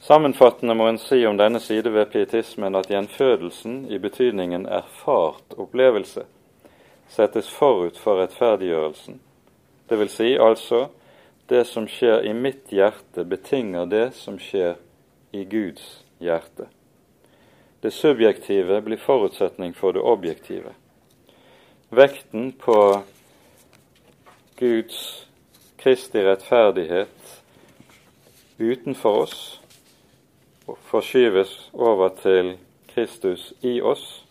[0.00, 6.24] Sammenfattende må en si om denne side ved pietismen at gjenfødelsen i betydningen erfart opplevelse
[7.08, 9.20] settes forut for rettferdiggjørelsen.
[9.88, 10.86] Det vil si altså
[11.48, 14.76] det som skjer i mitt hjerte, betinger det som skjer
[15.32, 16.68] i Guds hjerte.
[17.80, 20.74] Det subjektive blir forutsetning for det objektive.
[21.88, 23.02] Vekten på
[24.58, 25.26] Guds
[25.76, 27.42] Kristi rettferdighet
[28.58, 29.60] utenfor oss
[30.90, 34.24] forskyves over til Kristus i oss.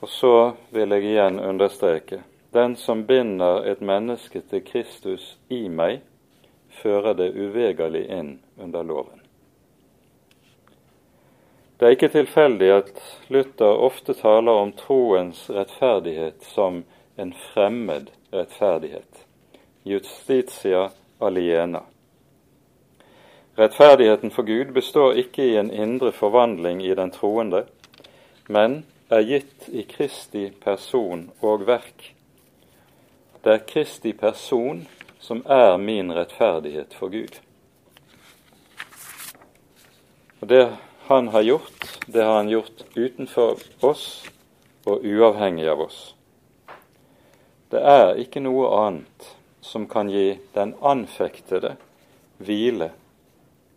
[0.00, 0.34] Og så
[0.70, 2.20] vil jeg igjen understreke
[2.52, 6.02] den som binder et menneske til Kristus i meg,
[6.82, 9.24] fører det uvegerlig inn under loven.
[11.76, 16.84] Det er ikke tilfeldig at Luther ofte taler om troens rettferdighet som
[17.16, 19.26] en fremmed rettferdighet.
[19.82, 21.82] Justitia aliena.
[23.54, 27.64] Rettferdigheten for Gud består ikke i en indre forvandling i den troende,
[28.48, 32.12] men er gitt i Kristi person og verk.
[33.44, 34.86] Det er Kristi person
[35.20, 37.40] som er min rettferdighet for Gud.
[40.40, 44.26] Og Det han har gjort, det har han gjort utenfor oss
[44.86, 46.16] og uavhengig av oss.
[47.70, 51.74] Det er ikke noe annet som kan gi den anfektede
[52.38, 52.92] hvile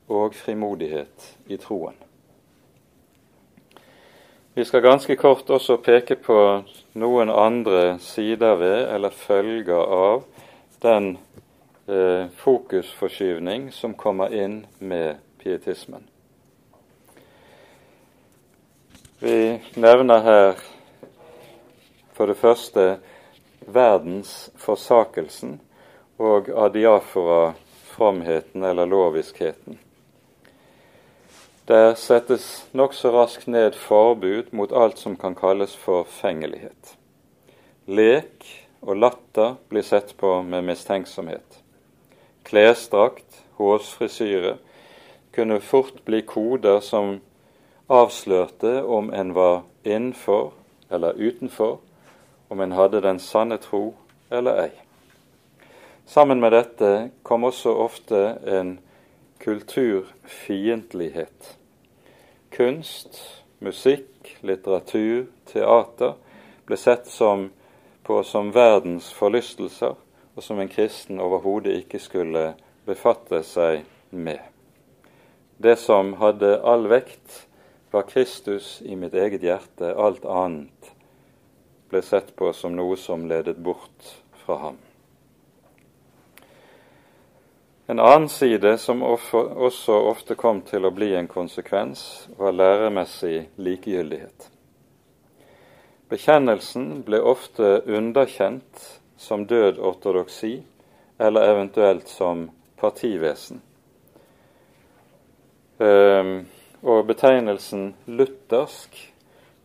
[0.10, 1.98] og frimodighet i troen.
[4.54, 6.38] Vi skal ganske kort også peke på
[7.00, 10.24] noen andre sider ved, eller følger av,
[10.82, 11.18] den
[11.88, 16.04] eh, fokusforskyvning som kommer inn med pietismen.
[19.20, 20.60] Vi nevner her
[22.16, 22.98] for det første
[23.74, 25.62] verdens forsakelsen
[26.20, 29.80] og adiafora-fromheten eller loviskheten.
[31.70, 36.96] Der settes nokså raskt ned forbud mot alt som kan kalles forfengelighet.
[37.90, 38.46] lek
[38.82, 41.58] og latter blir sett på med mistenksomhet.
[42.46, 44.58] Klesdrakt, hårsfrisyre
[45.34, 47.18] kunne fort bli koder som
[47.90, 50.52] avslørte om en var innenfor
[50.90, 51.80] eller utenfor,
[52.50, 53.94] om en hadde den sanne tro
[54.32, 54.72] eller ei.
[56.10, 58.18] Sammen med dette kom også ofte
[58.50, 58.80] en
[59.40, 61.58] kulturfiendtlighet.
[62.50, 66.14] Kunst, musikk, litteratur, teater
[66.66, 67.50] ble sett som,
[68.04, 69.94] på som verdens forlystelser,
[70.36, 72.54] og som en kristen overhodet ikke skulle
[72.90, 74.40] befatte seg med.
[75.62, 77.46] Det som hadde all vekt,
[77.92, 79.94] var Kristus i mitt eget hjerte.
[79.98, 80.94] Alt annet
[81.90, 84.14] ble sett på som noe som ledet bort
[84.44, 84.78] fra ham.
[87.90, 94.50] En annen side som også ofte kom til å bli en konsekvens, var læremessig likegyldighet.
[96.10, 98.86] Bekjennelsen ble ofte underkjent
[99.18, 100.60] som død ortodoksi,
[101.18, 103.62] eller eventuelt som partivesen.
[105.78, 106.46] Um,
[106.86, 108.96] og betegnelsen luthersk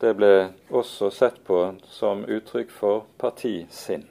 [0.01, 0.33] det ble
[0.71, 4.07] også sett på som uttrykk for partisinn.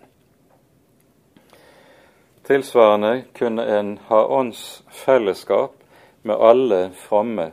[2.43, 5.75] Tilsvarende kunne en ha åndsfellesskap
[6.21, 7.51] med alle fromme,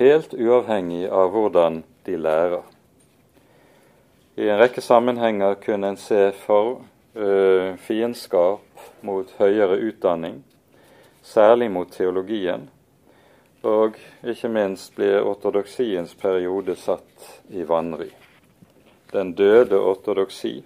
[0.00, 2.62] helt uavhengig av hvordan de lærer.
[4.40, 6.80] I en rekke sammenhenger kunne en se for
[7.14, 8.64] øh, fiendskap
[9.04, 10.44] mot høyere utdanning,
[11.22, 12.70] særlig mot teologien,
[13.62, 18.08] og ikke minst blir ortodoksiens periode satt i vanry.
[19.12, 20.62] Den døde ortodoksi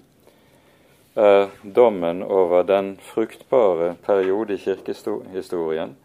[1.15, 5.97] er dommen over den fruktbare periode i kirkehistorien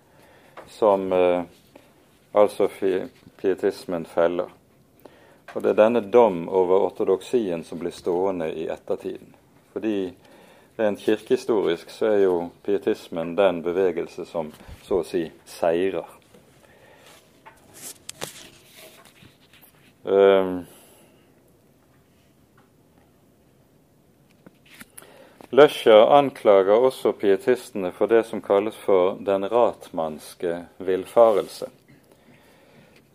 [0.69, 1.43] som eh,
[2.31, 2.69] altså
[3.41, 4.49] pietismen feller.
[5.53, 9.33] Og Det er denne dom over ortodoksien som blir stående i ettertiden.
[9.73, 10.13] Fordi
[10.77, 14.53] rent kirkehistorisk så er jo pietismen den bevegelse som
[14.85, 16.18] så å si seirer.
[20.03, 20.63] Uh,
[25.51, 31.65] Løscher anklager også pietistene for det som kalles for den ratmannske villfarelse.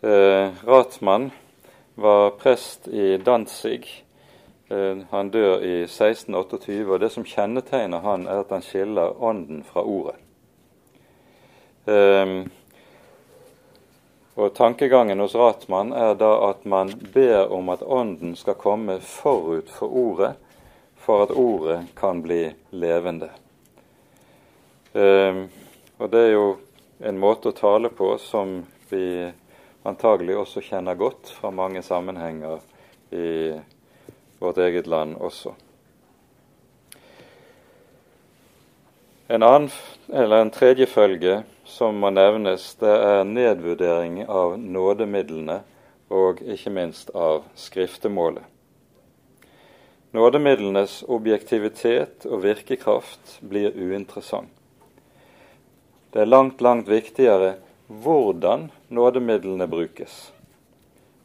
[0.02, 1.30] Eh, Ratmann
[1.94, 3.86] var prest i Danzig.
[4.68, 9.62] Eh, han dør i 1628, og det som kjennetegner han er at han skiller ånden
[9.64, 10.18] fra ordet.
[11.86, 12.34] Eh,
[14.34, 19.70] og Tankegangen hos Ratmann er da at man ber om at Ånden skal komme forut
[19.70, 20.32] for Ordet,
[20.98, 23.30] for at Ordet kan bli levende.
[24.92, 25.46] Um,
[25.98, 26.48] og Det er jo
[26.98, 29.30] en måte å tale på som vi
[29.86, 32.58] antagelig også kjenner godt fra mange sammenhenger
[33.14, 33.54] i
[34.42, 35.54] vårt eget land også.
[39.28, 39.70] En, annen,
[40.12, 45.62] eller en tredje følge som må nevnes, det er nedvurdering av nådemidlene
[46.12, 48.44] og ikke minst av skriftemålet.
[50.14, 54.52] Nådemidlenes objektivitet og virkekraft blir uinteressant.
[56.14, 57.56] Det er langt, langt viktigere
[57.88, 60.30] hvordan nådemidlene brukes,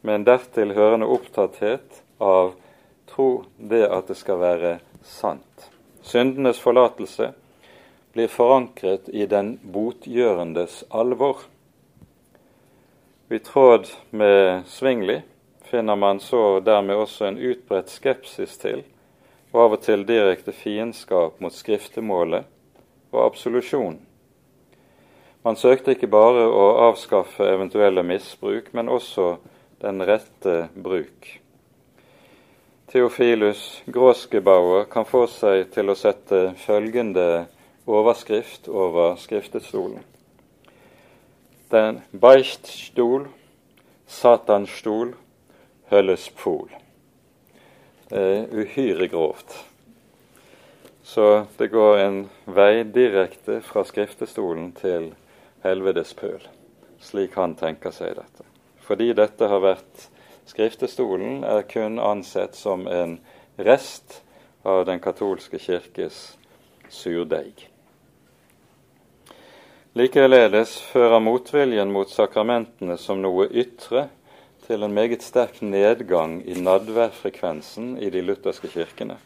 [0.01, 2.55] med en dertil hørende opptatthet av
[3.11, 4.73] tro det at det skal være
[5.05, 5.69] sant.
[6.01, 7.29] Syndenes forlatelse
[8.13, 11.45] blir forankret i den botgjørendes alvor.
[13.29, 15.21] I tråd med Svingli
[15.69, 18.81] finner man så dermed også en utbredt skepsis til,
[19.51, 22.47] og av og til direkte fiendskap mot skriftemålet
[23.11, 23.99] og absolusjon.
[25.45, 29.37] Man søkte ikke bare å avskaffe eventuelle misbruk, men også
[29.79, 31.29] den rette bruk.
[32.89, 37.45] Theofilus Gråskebauer kan få seg til å sette følgende
[37.89, 40.03] overskrift over skriftestolen.
[41.71, 43.27] Den Beichtstol,
[44.07, 45.15] satanstol,
[45.89, 46.69] Høllespol.
[48.09, 49.55] Det er uhyre grovt.
[51.03, 55.11] Så det går en vei direkte fra skriftestolen til
[55.65, 56.41] helvetes pøl,
[57.01, 58.45] slik han tenker seg dette.
[58.85, 60.09] Fordi dette har vært
[60.49, 63.19] Skriftestolen er kun ansett som en
[63.61, 64.23] rest
[64.65, 66.17] av den katolske kirkes
[66.89, 67.67] surdeig.
[69.97, 74.03] Likeledes fører motviljen mot sakramentene som noe ytre
[74.67, 79.17] til en meget sterk nedgang i nadværfrekvensen i de lutherske kirkene.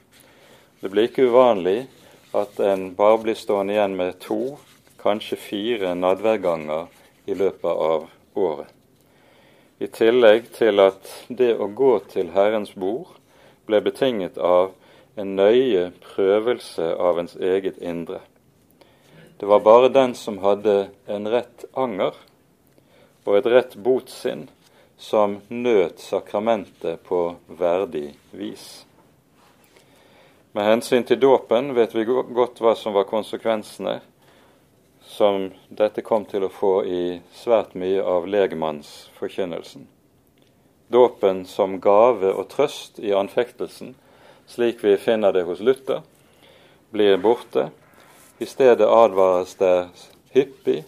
[0.79, 1.89] Det blir ikke uvanlig
[2.31, 4.55] at en bare blir stående igjen med to,
[5.03, 6.87] kanskje fire nadværganger
[7.27, 8.07] i løpet av
[8.39, 8.71] året.
[9.83, 13.17] I tillegg til at det å gå til Herrens bord
[13.67, 14.71] ble betinget av
[15.19, 18.23] en nøye prøvelse av ens eget indre.
[19.37, 22.15] Det var bare den som hadde en rett anger
[23.23, 24.47] og et rett botsinn,
[24.97, 28.85] som nøt sakramentet på verdig vis.
[30.53, 33.99] Med hensyn til dåpen vet vi godt hva som var konsekvensene
[35.13, 37.03] som dette kom til å få i
[37.33, 39.87] svært mye av legmannsforkynnelsen.
[40.93, 43.95] Dåpen som gave og trøst i anfektelsen,
[44.45, 46.03] slik vi finner det hos Luther,
[46.93, 47.71] blir borte.
[48.43, 49.87] I stedet advares det
[50.33, 50.81] hyppig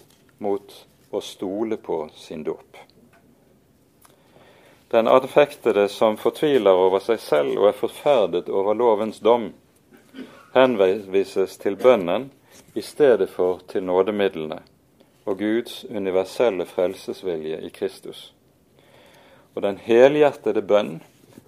[0.43, 0.73] mot
[1.11, 2.77] å stole på sin dåp.
[4.91, 9.45] Den adfektede som fortviler over seg selv og er forferdet over lovens dom,
[10.51, 12.27] henvises til bønnen
[12.75, 14.59] i stedet for til nådemidlene
[15.23, 18.33] og Guds universelle frelsesvilje i Kristus.
[19.55, 20.97] Og den helhjertede bønn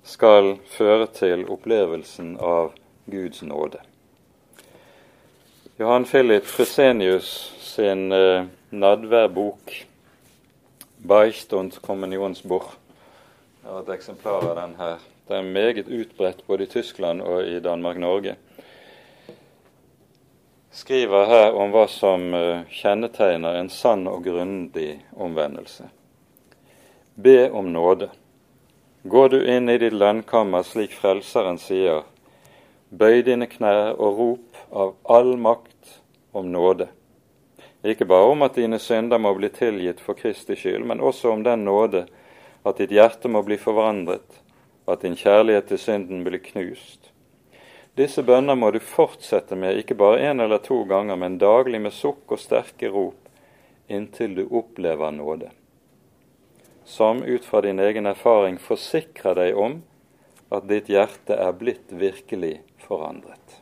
[0.07, 2.71] skal føre til opplevelsen av
[3.11, 3.83] Guds nåde.
[5.79, 9.85] Johan Philip Fresenius sin eh, nadværbok
[10.97, 12.71] 'Beichtund kommunionsbord
[13.63, 14.97] Jeg har et eksemplar av den her.
[15.27, 18.35] Det er meget utbredt både i Tyskland og i Danmark-Norge
[20.71, 25.89] skriver her om hva som eh, kjennetegner en sann og grundig omvendelse.
[27.15, 28.09] Be om nåde.
[29.03, 32.03] Går du inn i ditt lønnkammer slik Frelseren sier,
[32.89, 35.66] bøy dine knær og rop av all makt
[36.37, 36.87] om nåde.
[37.83, 41.43] Ikke bare om at dine synder må bli tilgitt for Kristi skyld, men også om
[41.45, 42.05] den nåde
[42.67, 44.41] at ditt hjerte må bli forvandret,
[44.87, 47.11] at din kjærlighet til synden blir knust,
[47.97, 51.95] disse bønner må du fortsette med, ikke bare én eller to ganger, men daglig med
[51.97, 53.17] sukk og sterke rop,
[53.89, 55.49] inntil du opplever nåde.
[56.85, 59.79] Som ut fra din egen erfaring forsikrer deg om
[60.53, 63.56] at ditt hjerte er blitt virkelig forandret.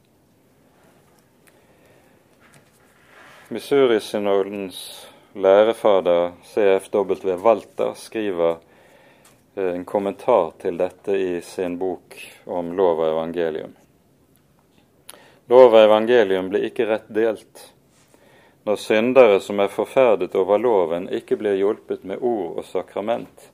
[3.49, 8.55] Missouri-synodens lærefader CFW Walter skriver
[9.55, 13.75] eh, en kommentar til dette i sin bok om lov og evangelium.
[15.45, 17.67] Lov og evangelium blir ikke rett delt
[18.65, 23.51] når syndere som er forferdet over loven, ikke blir hjulpet med ord og sakrament,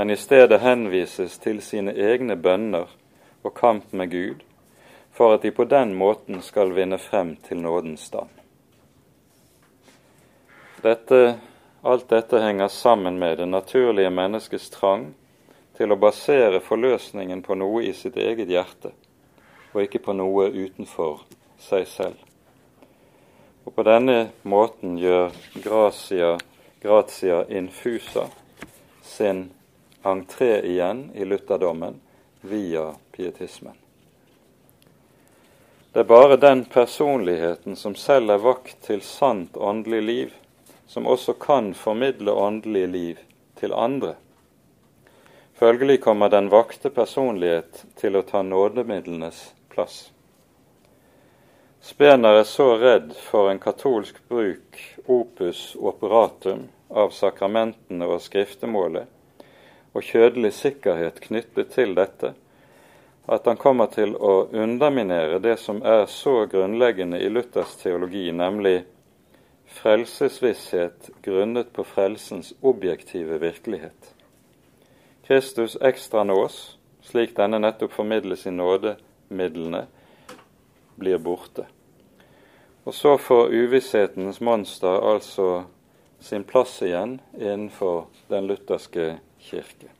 [0.00, 2.88] men i stedet henvises til sine egne bønner
[3.44, 4.40] og kamp med Gud,
[5.12, 8.37] for at de på den måten skal vinne frem til nådens stand.
[10.82, 11.38] Dette,
[11.82, 15.08] alt dette henger sammen med det naturlige menneskets trang
[15.78, 18.92] til å basere forløsningen på noe i sitt eget hjerte
[19.72, 21.24] og ikke på noe utenfor
[21.60, 22.16] seg selv.
[23.66, 26.38] Og På denne måten gjør gratia,
[26.80, 28.28] gratia infusa
[29.02, 29.50] sin
[30.06, 32.00] entré igjen i lutherdommen
[32.40, 33.76] via pietismen.
[35.92, 40.34] Det er bare den personligheten som selv er vakt til sant åndelig liv,
[40.88, 43.18] som også kan formidle åndelig liv
[43.60, 44.14] til andre.
[45.58, 50.10] Følgelig kommer den vakte personlighet til å ta nådemidlenes plass.
[51.80, 59.06] Spener er så redd for en katolsk bruk opus operatum av sakramentene og skriftemålet,
[59.92, 62.32] og kjødelig sikkerhet knyttet til dette,
[63.28, 68.80] at han kommer til å underminere det som er så grunnleggende i Luthers teologi, nemlig
[69.78, 74.14] frelsesvisshet grunnet på frelsens objektive virkelighet.
[75.26, 79.84] Kristus ekstra nås, slik denne nettopp formidles i nådemidlene,
[80.98, 81.68] blir borte.
[82.84, 85.64] Og så får uvisshetens monster altså
[86.20, 89.92] sin plass igjen innenfor den lutherske kirke.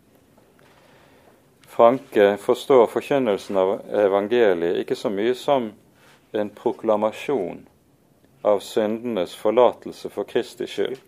[1.68, 5.70] Franke forstår forkynnelsen av evangeliet ikke så mye som
[6.32, 7.66] en proklamasjon
[8.42, 10.98] av syndenes forlatelse for Kristi skyld,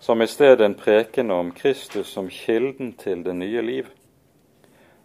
[0.00, 3.88] som i stedet en preken om Kristus som kilden til det nye liv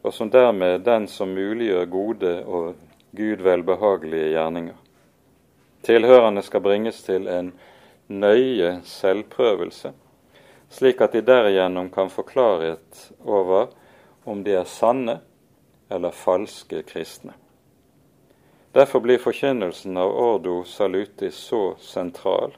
[0.03, 2.75] og som dermed den som muliggjør gode og
[3.15, 4.75] Gud velbehagelige gjerninger.
[5.83, 7.53] Tilhørende skal bringes til en
[8.07, 9.93] nøye selvprøvelse,
[10.69, 13.71] slik at de derigjennom kan få klarhet over
[14.25, 15.19] om de er sanne
[15.91, 17.33] eller falske kristne.
[18.73, 22.55] Derfor blir forkynnelsen av ordo salutis så sentral.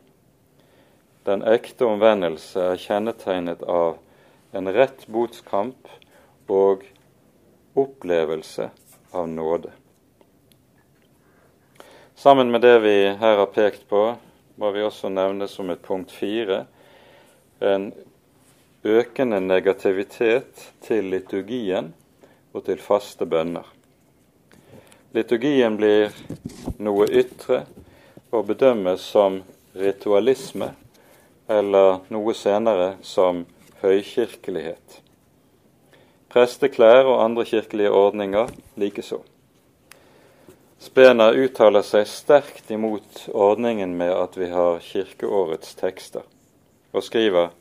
[1.28, 3.98] Den ekte omvendelse er kjennetegnet av
[4.56, 5.92] en rett botskamp
[6.48, 6.88] og
[7.76, 8.70] opplevelse
[9.12, 9.74] av nåde.
[12.16, 14.08] Sammen med det vi her har pekt på,
[14.56, 16.64] må vi også nevne som et punkt fire
[17.60, 17.92] en
[18.88, 21.92] økende negativitet til liturgien
[22.56, 23.75] og til faste bønner.
[25.16, 26.12] Liturgien blir
[26.84, 27.62] noe ytre
[28.36, 29.38] og bedømmes som
[29.72, 30.74] ritualisme,
[31.48, 33.46] eller noe senere som
[33.80, 35.00] høykirkelighet.
[36.28, 39.22] Presteklær og andre kirkelige ordninger likeså.
[40.84, 46.28] Spener uttaler seg sterkt imot ordningen med at vi har kirkeårets tekster,
[46.92, 47.54] og skriver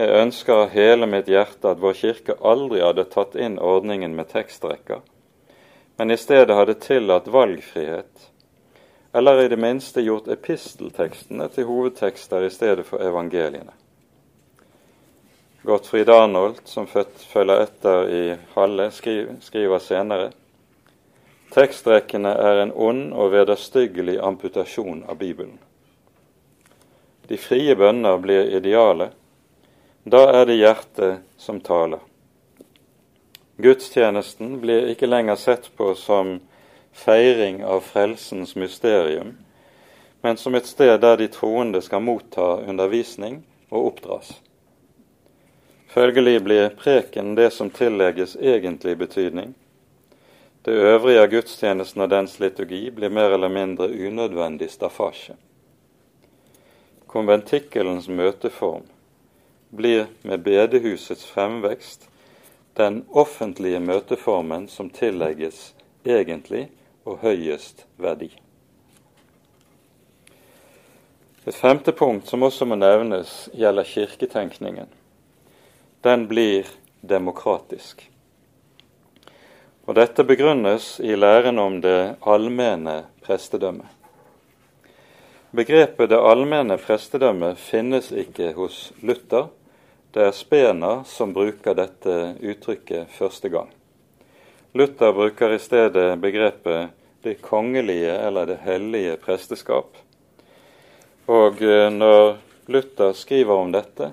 [0.00, 4.32] jeg ønsker av hele mitt hjerte at vår kirke aldri hadde tatt inn ordningen med
[4.32, 5.04] tekstrekker,
[5.96, 8.30] men i stedet hadde tillatt valgfrihet,
[9.12, 13.74] eller i det minste gjort episteltekstene til hovedtekster i stedet for evangeliene.
[15.64, 18.24] Gottfried Arnold, som følger etter i
[18.54, 20.32] Halle, skriver senere
[21.54, 25.58] tekstrekkene er en ond og vederstyggelig amputasjon av Bibelen.
[27.28, 29.14] De frie bønner blir idealet.
[30.04, 32.02] Da er det hjertet som taler.
[33.56, 36.40] Gudstjenesten blir ikke lenger sett på som
[36.92, 39.36] feiring av frelsens mysterium,
[40.22, 44.32] men som et sted der de troende skal motta undervisning og oppdras.
[45.94, 49.54] Følgelig blir preken det som tillegges egentlig betydning.
[50.64, 55.36] Det øvrige av gudstjenesten og dens liturgi blir mer eller mindre unødvendig staffasje.
[57.06, 58.88] Konventikkelens møteform
[59.70, 62.08] blir med bedehusets fremvekst
[62.78, 65.72] den offentlige møteformen som tillegges
[66.04, 66.66] egentlig
[67.04, 68.32] og høyest verdi.
[71.44, 74.92] Et femte punkt som også må nevnes, gjelder kirketenkningen
[76.04, 76.68] den blir
[77.00, 78.10] demokratisk.
[79.88, 83.88] Og Dette begrunnes i læren om det allmenne prestedømmet.
[85.54, 89.48] Begrepet det allmenne prestedømmet finnes ikke hos Luther.
[90.14, 93.72] Det er Spener som bruker dette uttrykket første gang.
[94.78, 96.92] Luther bruker i stedet begrepet
[97.26, 99.96] det kongelige eller det hellige presteskap.
[101.26, 102.36] Og eh, når
[102.70, 104.12] Luther skriver om dette,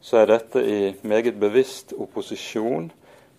[0.00, 2.88] så er dette i meget bevisst opposisjon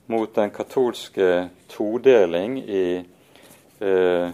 [0.05, 2.85] mot den katolske todeling i
[3.81, 4.29] eh,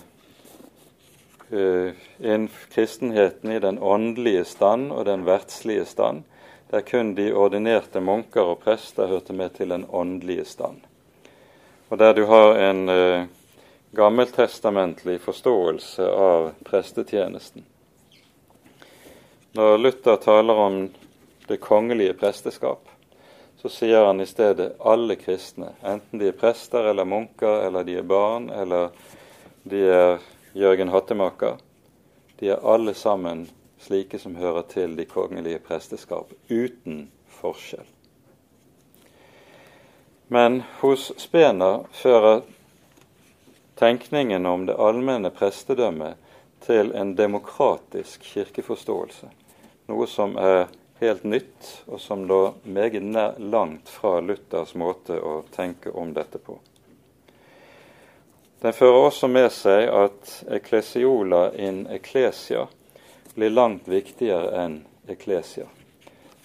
[1.55, 6.25] eh, kristenheten i den åndelige stand og den verdslige stand,
[6.71, 10.79] der kun de ordinerte munker og prester hørte med til den åndelige stand.
[11.89, 13.25] Og der du har en eh,
[13.91, 17.65] gammeltestamentlig forståelse av prestetjenesten.
[19.51, 20.77] Når Luther taler om
[21.47, 22.87] det kongelige presteskap,
[23.59, 27.99] så sier han i stedet alle kristne, enten de er prester eller munker, eller de
[27.99, 28.95] er barn, eller
[29.67, 30.23] de er
[30.55, 31.59] Jørgen Hattemaker.
[32.39, 33.49] De er alle sammen
[33.81, 37.09] slike som hører til de kongelige presteskap, uten
[37.41, 37.87] forskjell.
[40.31, 42.43] Men hos Spener fører
[43.75, 46.15] tenkningen om det allmenne prestedømmet
[46.63, 49.31] til en demokratisk kirkeforståelse,
[49.89, 50.69] noe som er
[51.01, 56.59] helt nytt, og som lå meget langt fra Luthers måte å tenke om dette på.
[58.61, 62.67] Den fører også med seg at eklesiola in ecclesia
[63.35, 65.67] blir langt viktigere enn eklesia.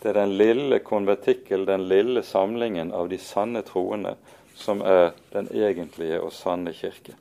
[0.03, 4.15] Det er den lille konvertikkel, den lille samlingen av de sanne troende,
[4.55, 7.17] som er den egentlige og sanne kirke.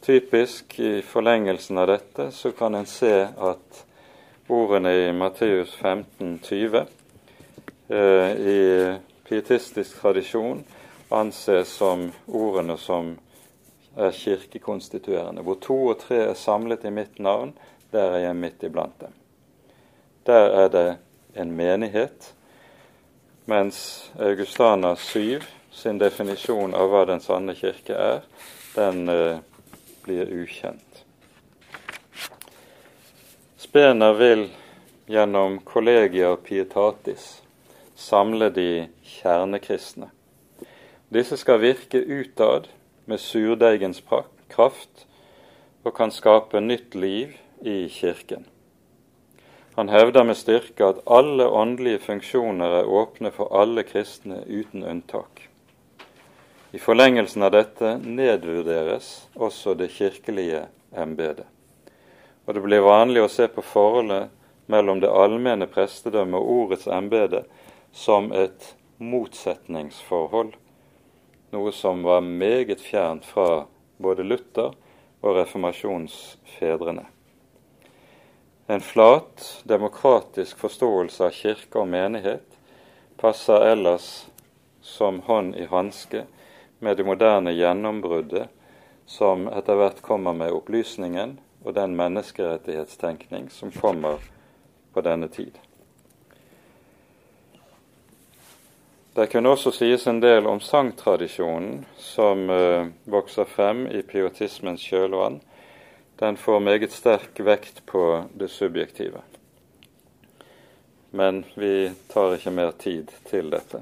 [0.00, 3.84] Typisk i forlengelsen av dette så kan en se at
[4.48, 6.84] ordene i Matteus 15, 20
[7.88, 8.60] eh, i
[9.28, 10.64] pietistisk tradisjon
[11.10, 13.12] anses som ordene som
[13.96, 15.42] er kirkekonstituerende.
[15.42, 17.52] Hvor to og tre er samlet i mitt navn,
[17.92, 19.14] der er jeg midt iblant dem.
[20.26, 20.88] Der er det
[21.36, 22.34] en menighet,
[23.46, 28.24] mens Augustana 7 sin definisjon av hva den sanne kirke er,
[28.74, 29.38] den eh,
[30.04, 31.04] blir ukjent.
[33.58, 34.48] Spener vil
[35.10, 37.40] gjennom kollegier pietatis
[37.98, 40.10] samle de kjernekristne.
[41.10, 42.68] Disse skal virke utad
[43.10, 44.02] med surdeigens
[44.50, 45.06] kraft
[45.82, 48.44] og kan skape nytt liv i Kirken.
[49.76, 55.46] Han hevder med styrke at alle åndelige funksjoner er åpne for alle kristne uten unntak.
[56.72, 61.48] I forlengelsen av dette nedvurderes også det kirkelige embetet
[62.50, 64.30] og det blir vanlig å se på forholdet
[64.70, 67.44] mellom det allmenne prestedømme og ordets embete
[67.94, 70.50] som et motsetningsforhold,
[71.54, 73.68] noe som var meget fjernt fra
[74.02, 74.74] både Luther
[75.22, 77.06] og reformasjonsfedrene.
[78.70, 82.52] En flat, demokratisk forståelse av kirke og menighet
[83.18, 84.04] passer ellers
[84.86, 86.20] som hånd i hanske
[86.78, 88.46] med det moderne gjennombruddet
[89.10, 94.22] som etter hvert kommer med opplysningen og den menneskerettighetstenkning som kommer
[94.94, 95.58] på denne tid.
[99.18, 105.42] Det kunne også sies en del om sangtradisjonen som uh, vokser frem i piotismens kjølvann.
[106.20, 109.22] Den får meget sterk vekt på det subjektive.
[111.10, 113.78] Men vi tar ikke mer tid til dette.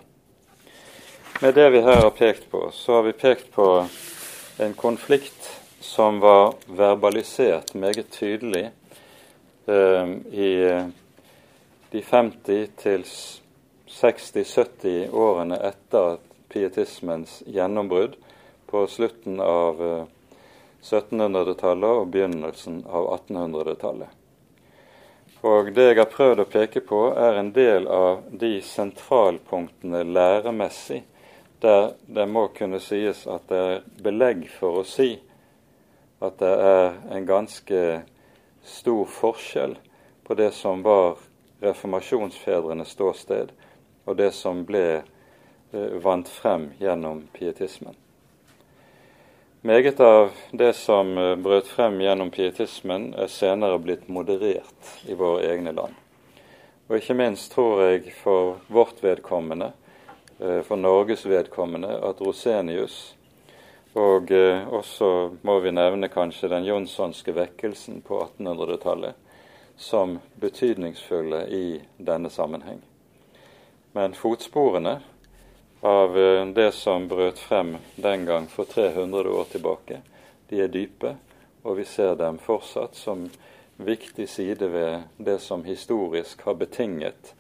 [1.43, 3.67] Med det vi her har pekt på, så har vi pekt på
[4.63, 5.49] en konflikt
[5.81, 8.71] som var verbalisert meget tydelig
[9.67, 10.53] eh, i
[11.91, 13.03] de 50 til
[13.89, 16.23] 60-70 årene etter
[16.55, 18.15] pietismens gjennombrudd
[18.71, 19.83] på slutten av
[20.83, 24.15] 1700-tallet eh, og begynnelsen av 1800-tallet.
[25.47, 31.05] Og Det jeg har prøvd å peke på, er en del av de sentralpunktene læremessig
[31.63, 35.13] der det må kunne sies at det er belegg for å si
[36.23, 37.83] at det er en ganske
[38.67, 39.77] stor forskjell
[40.27, 41.19] på det som var
[41.63, 43.55] reformasjonsfedrenes ståsted,
[44.05, 47.97] og det som ble eh, vant frem gjennom pietismen.
[49.61, 55.49] Meget av det som eh, brøt frem gjennom pietismen, er senere blitt moderert i våre
[55.51, 55.97] egne land.
[56.87, 59.73] Og ikke minst tror jeg for vårt vedkommende,
[60.39, 63.01] eh, for Norges vedkommende, at Rosenius
[63.99, 65.09] og også
[65.43, 69.17] må vi nevne kanskje den jonssonske vekkelsen på 1800-tallet
[69.75, 72.79] som betydningsfulle i denne sammenheng.
[73.97, 75.01] Men fotsporene
[75.81, 80.01] av eh, det som brøt frem den gang for 300 år tilbake,
[80.49, 81.17] de er dype,
[81.63, 83.29] og vi ser dem fortsatt som
[83.79, 87.35] viktig side ved det som historisk har betinget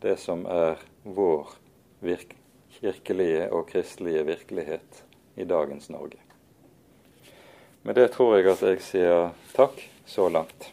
[0.00, 1.48] det som er vår
[2.80, 5.04] kirkelige og kristelige virkelighet
[5.36, 6.20] i dagens Norge.
[7.82, 10.72] Med det tror jeg at jeg sier takk så langt.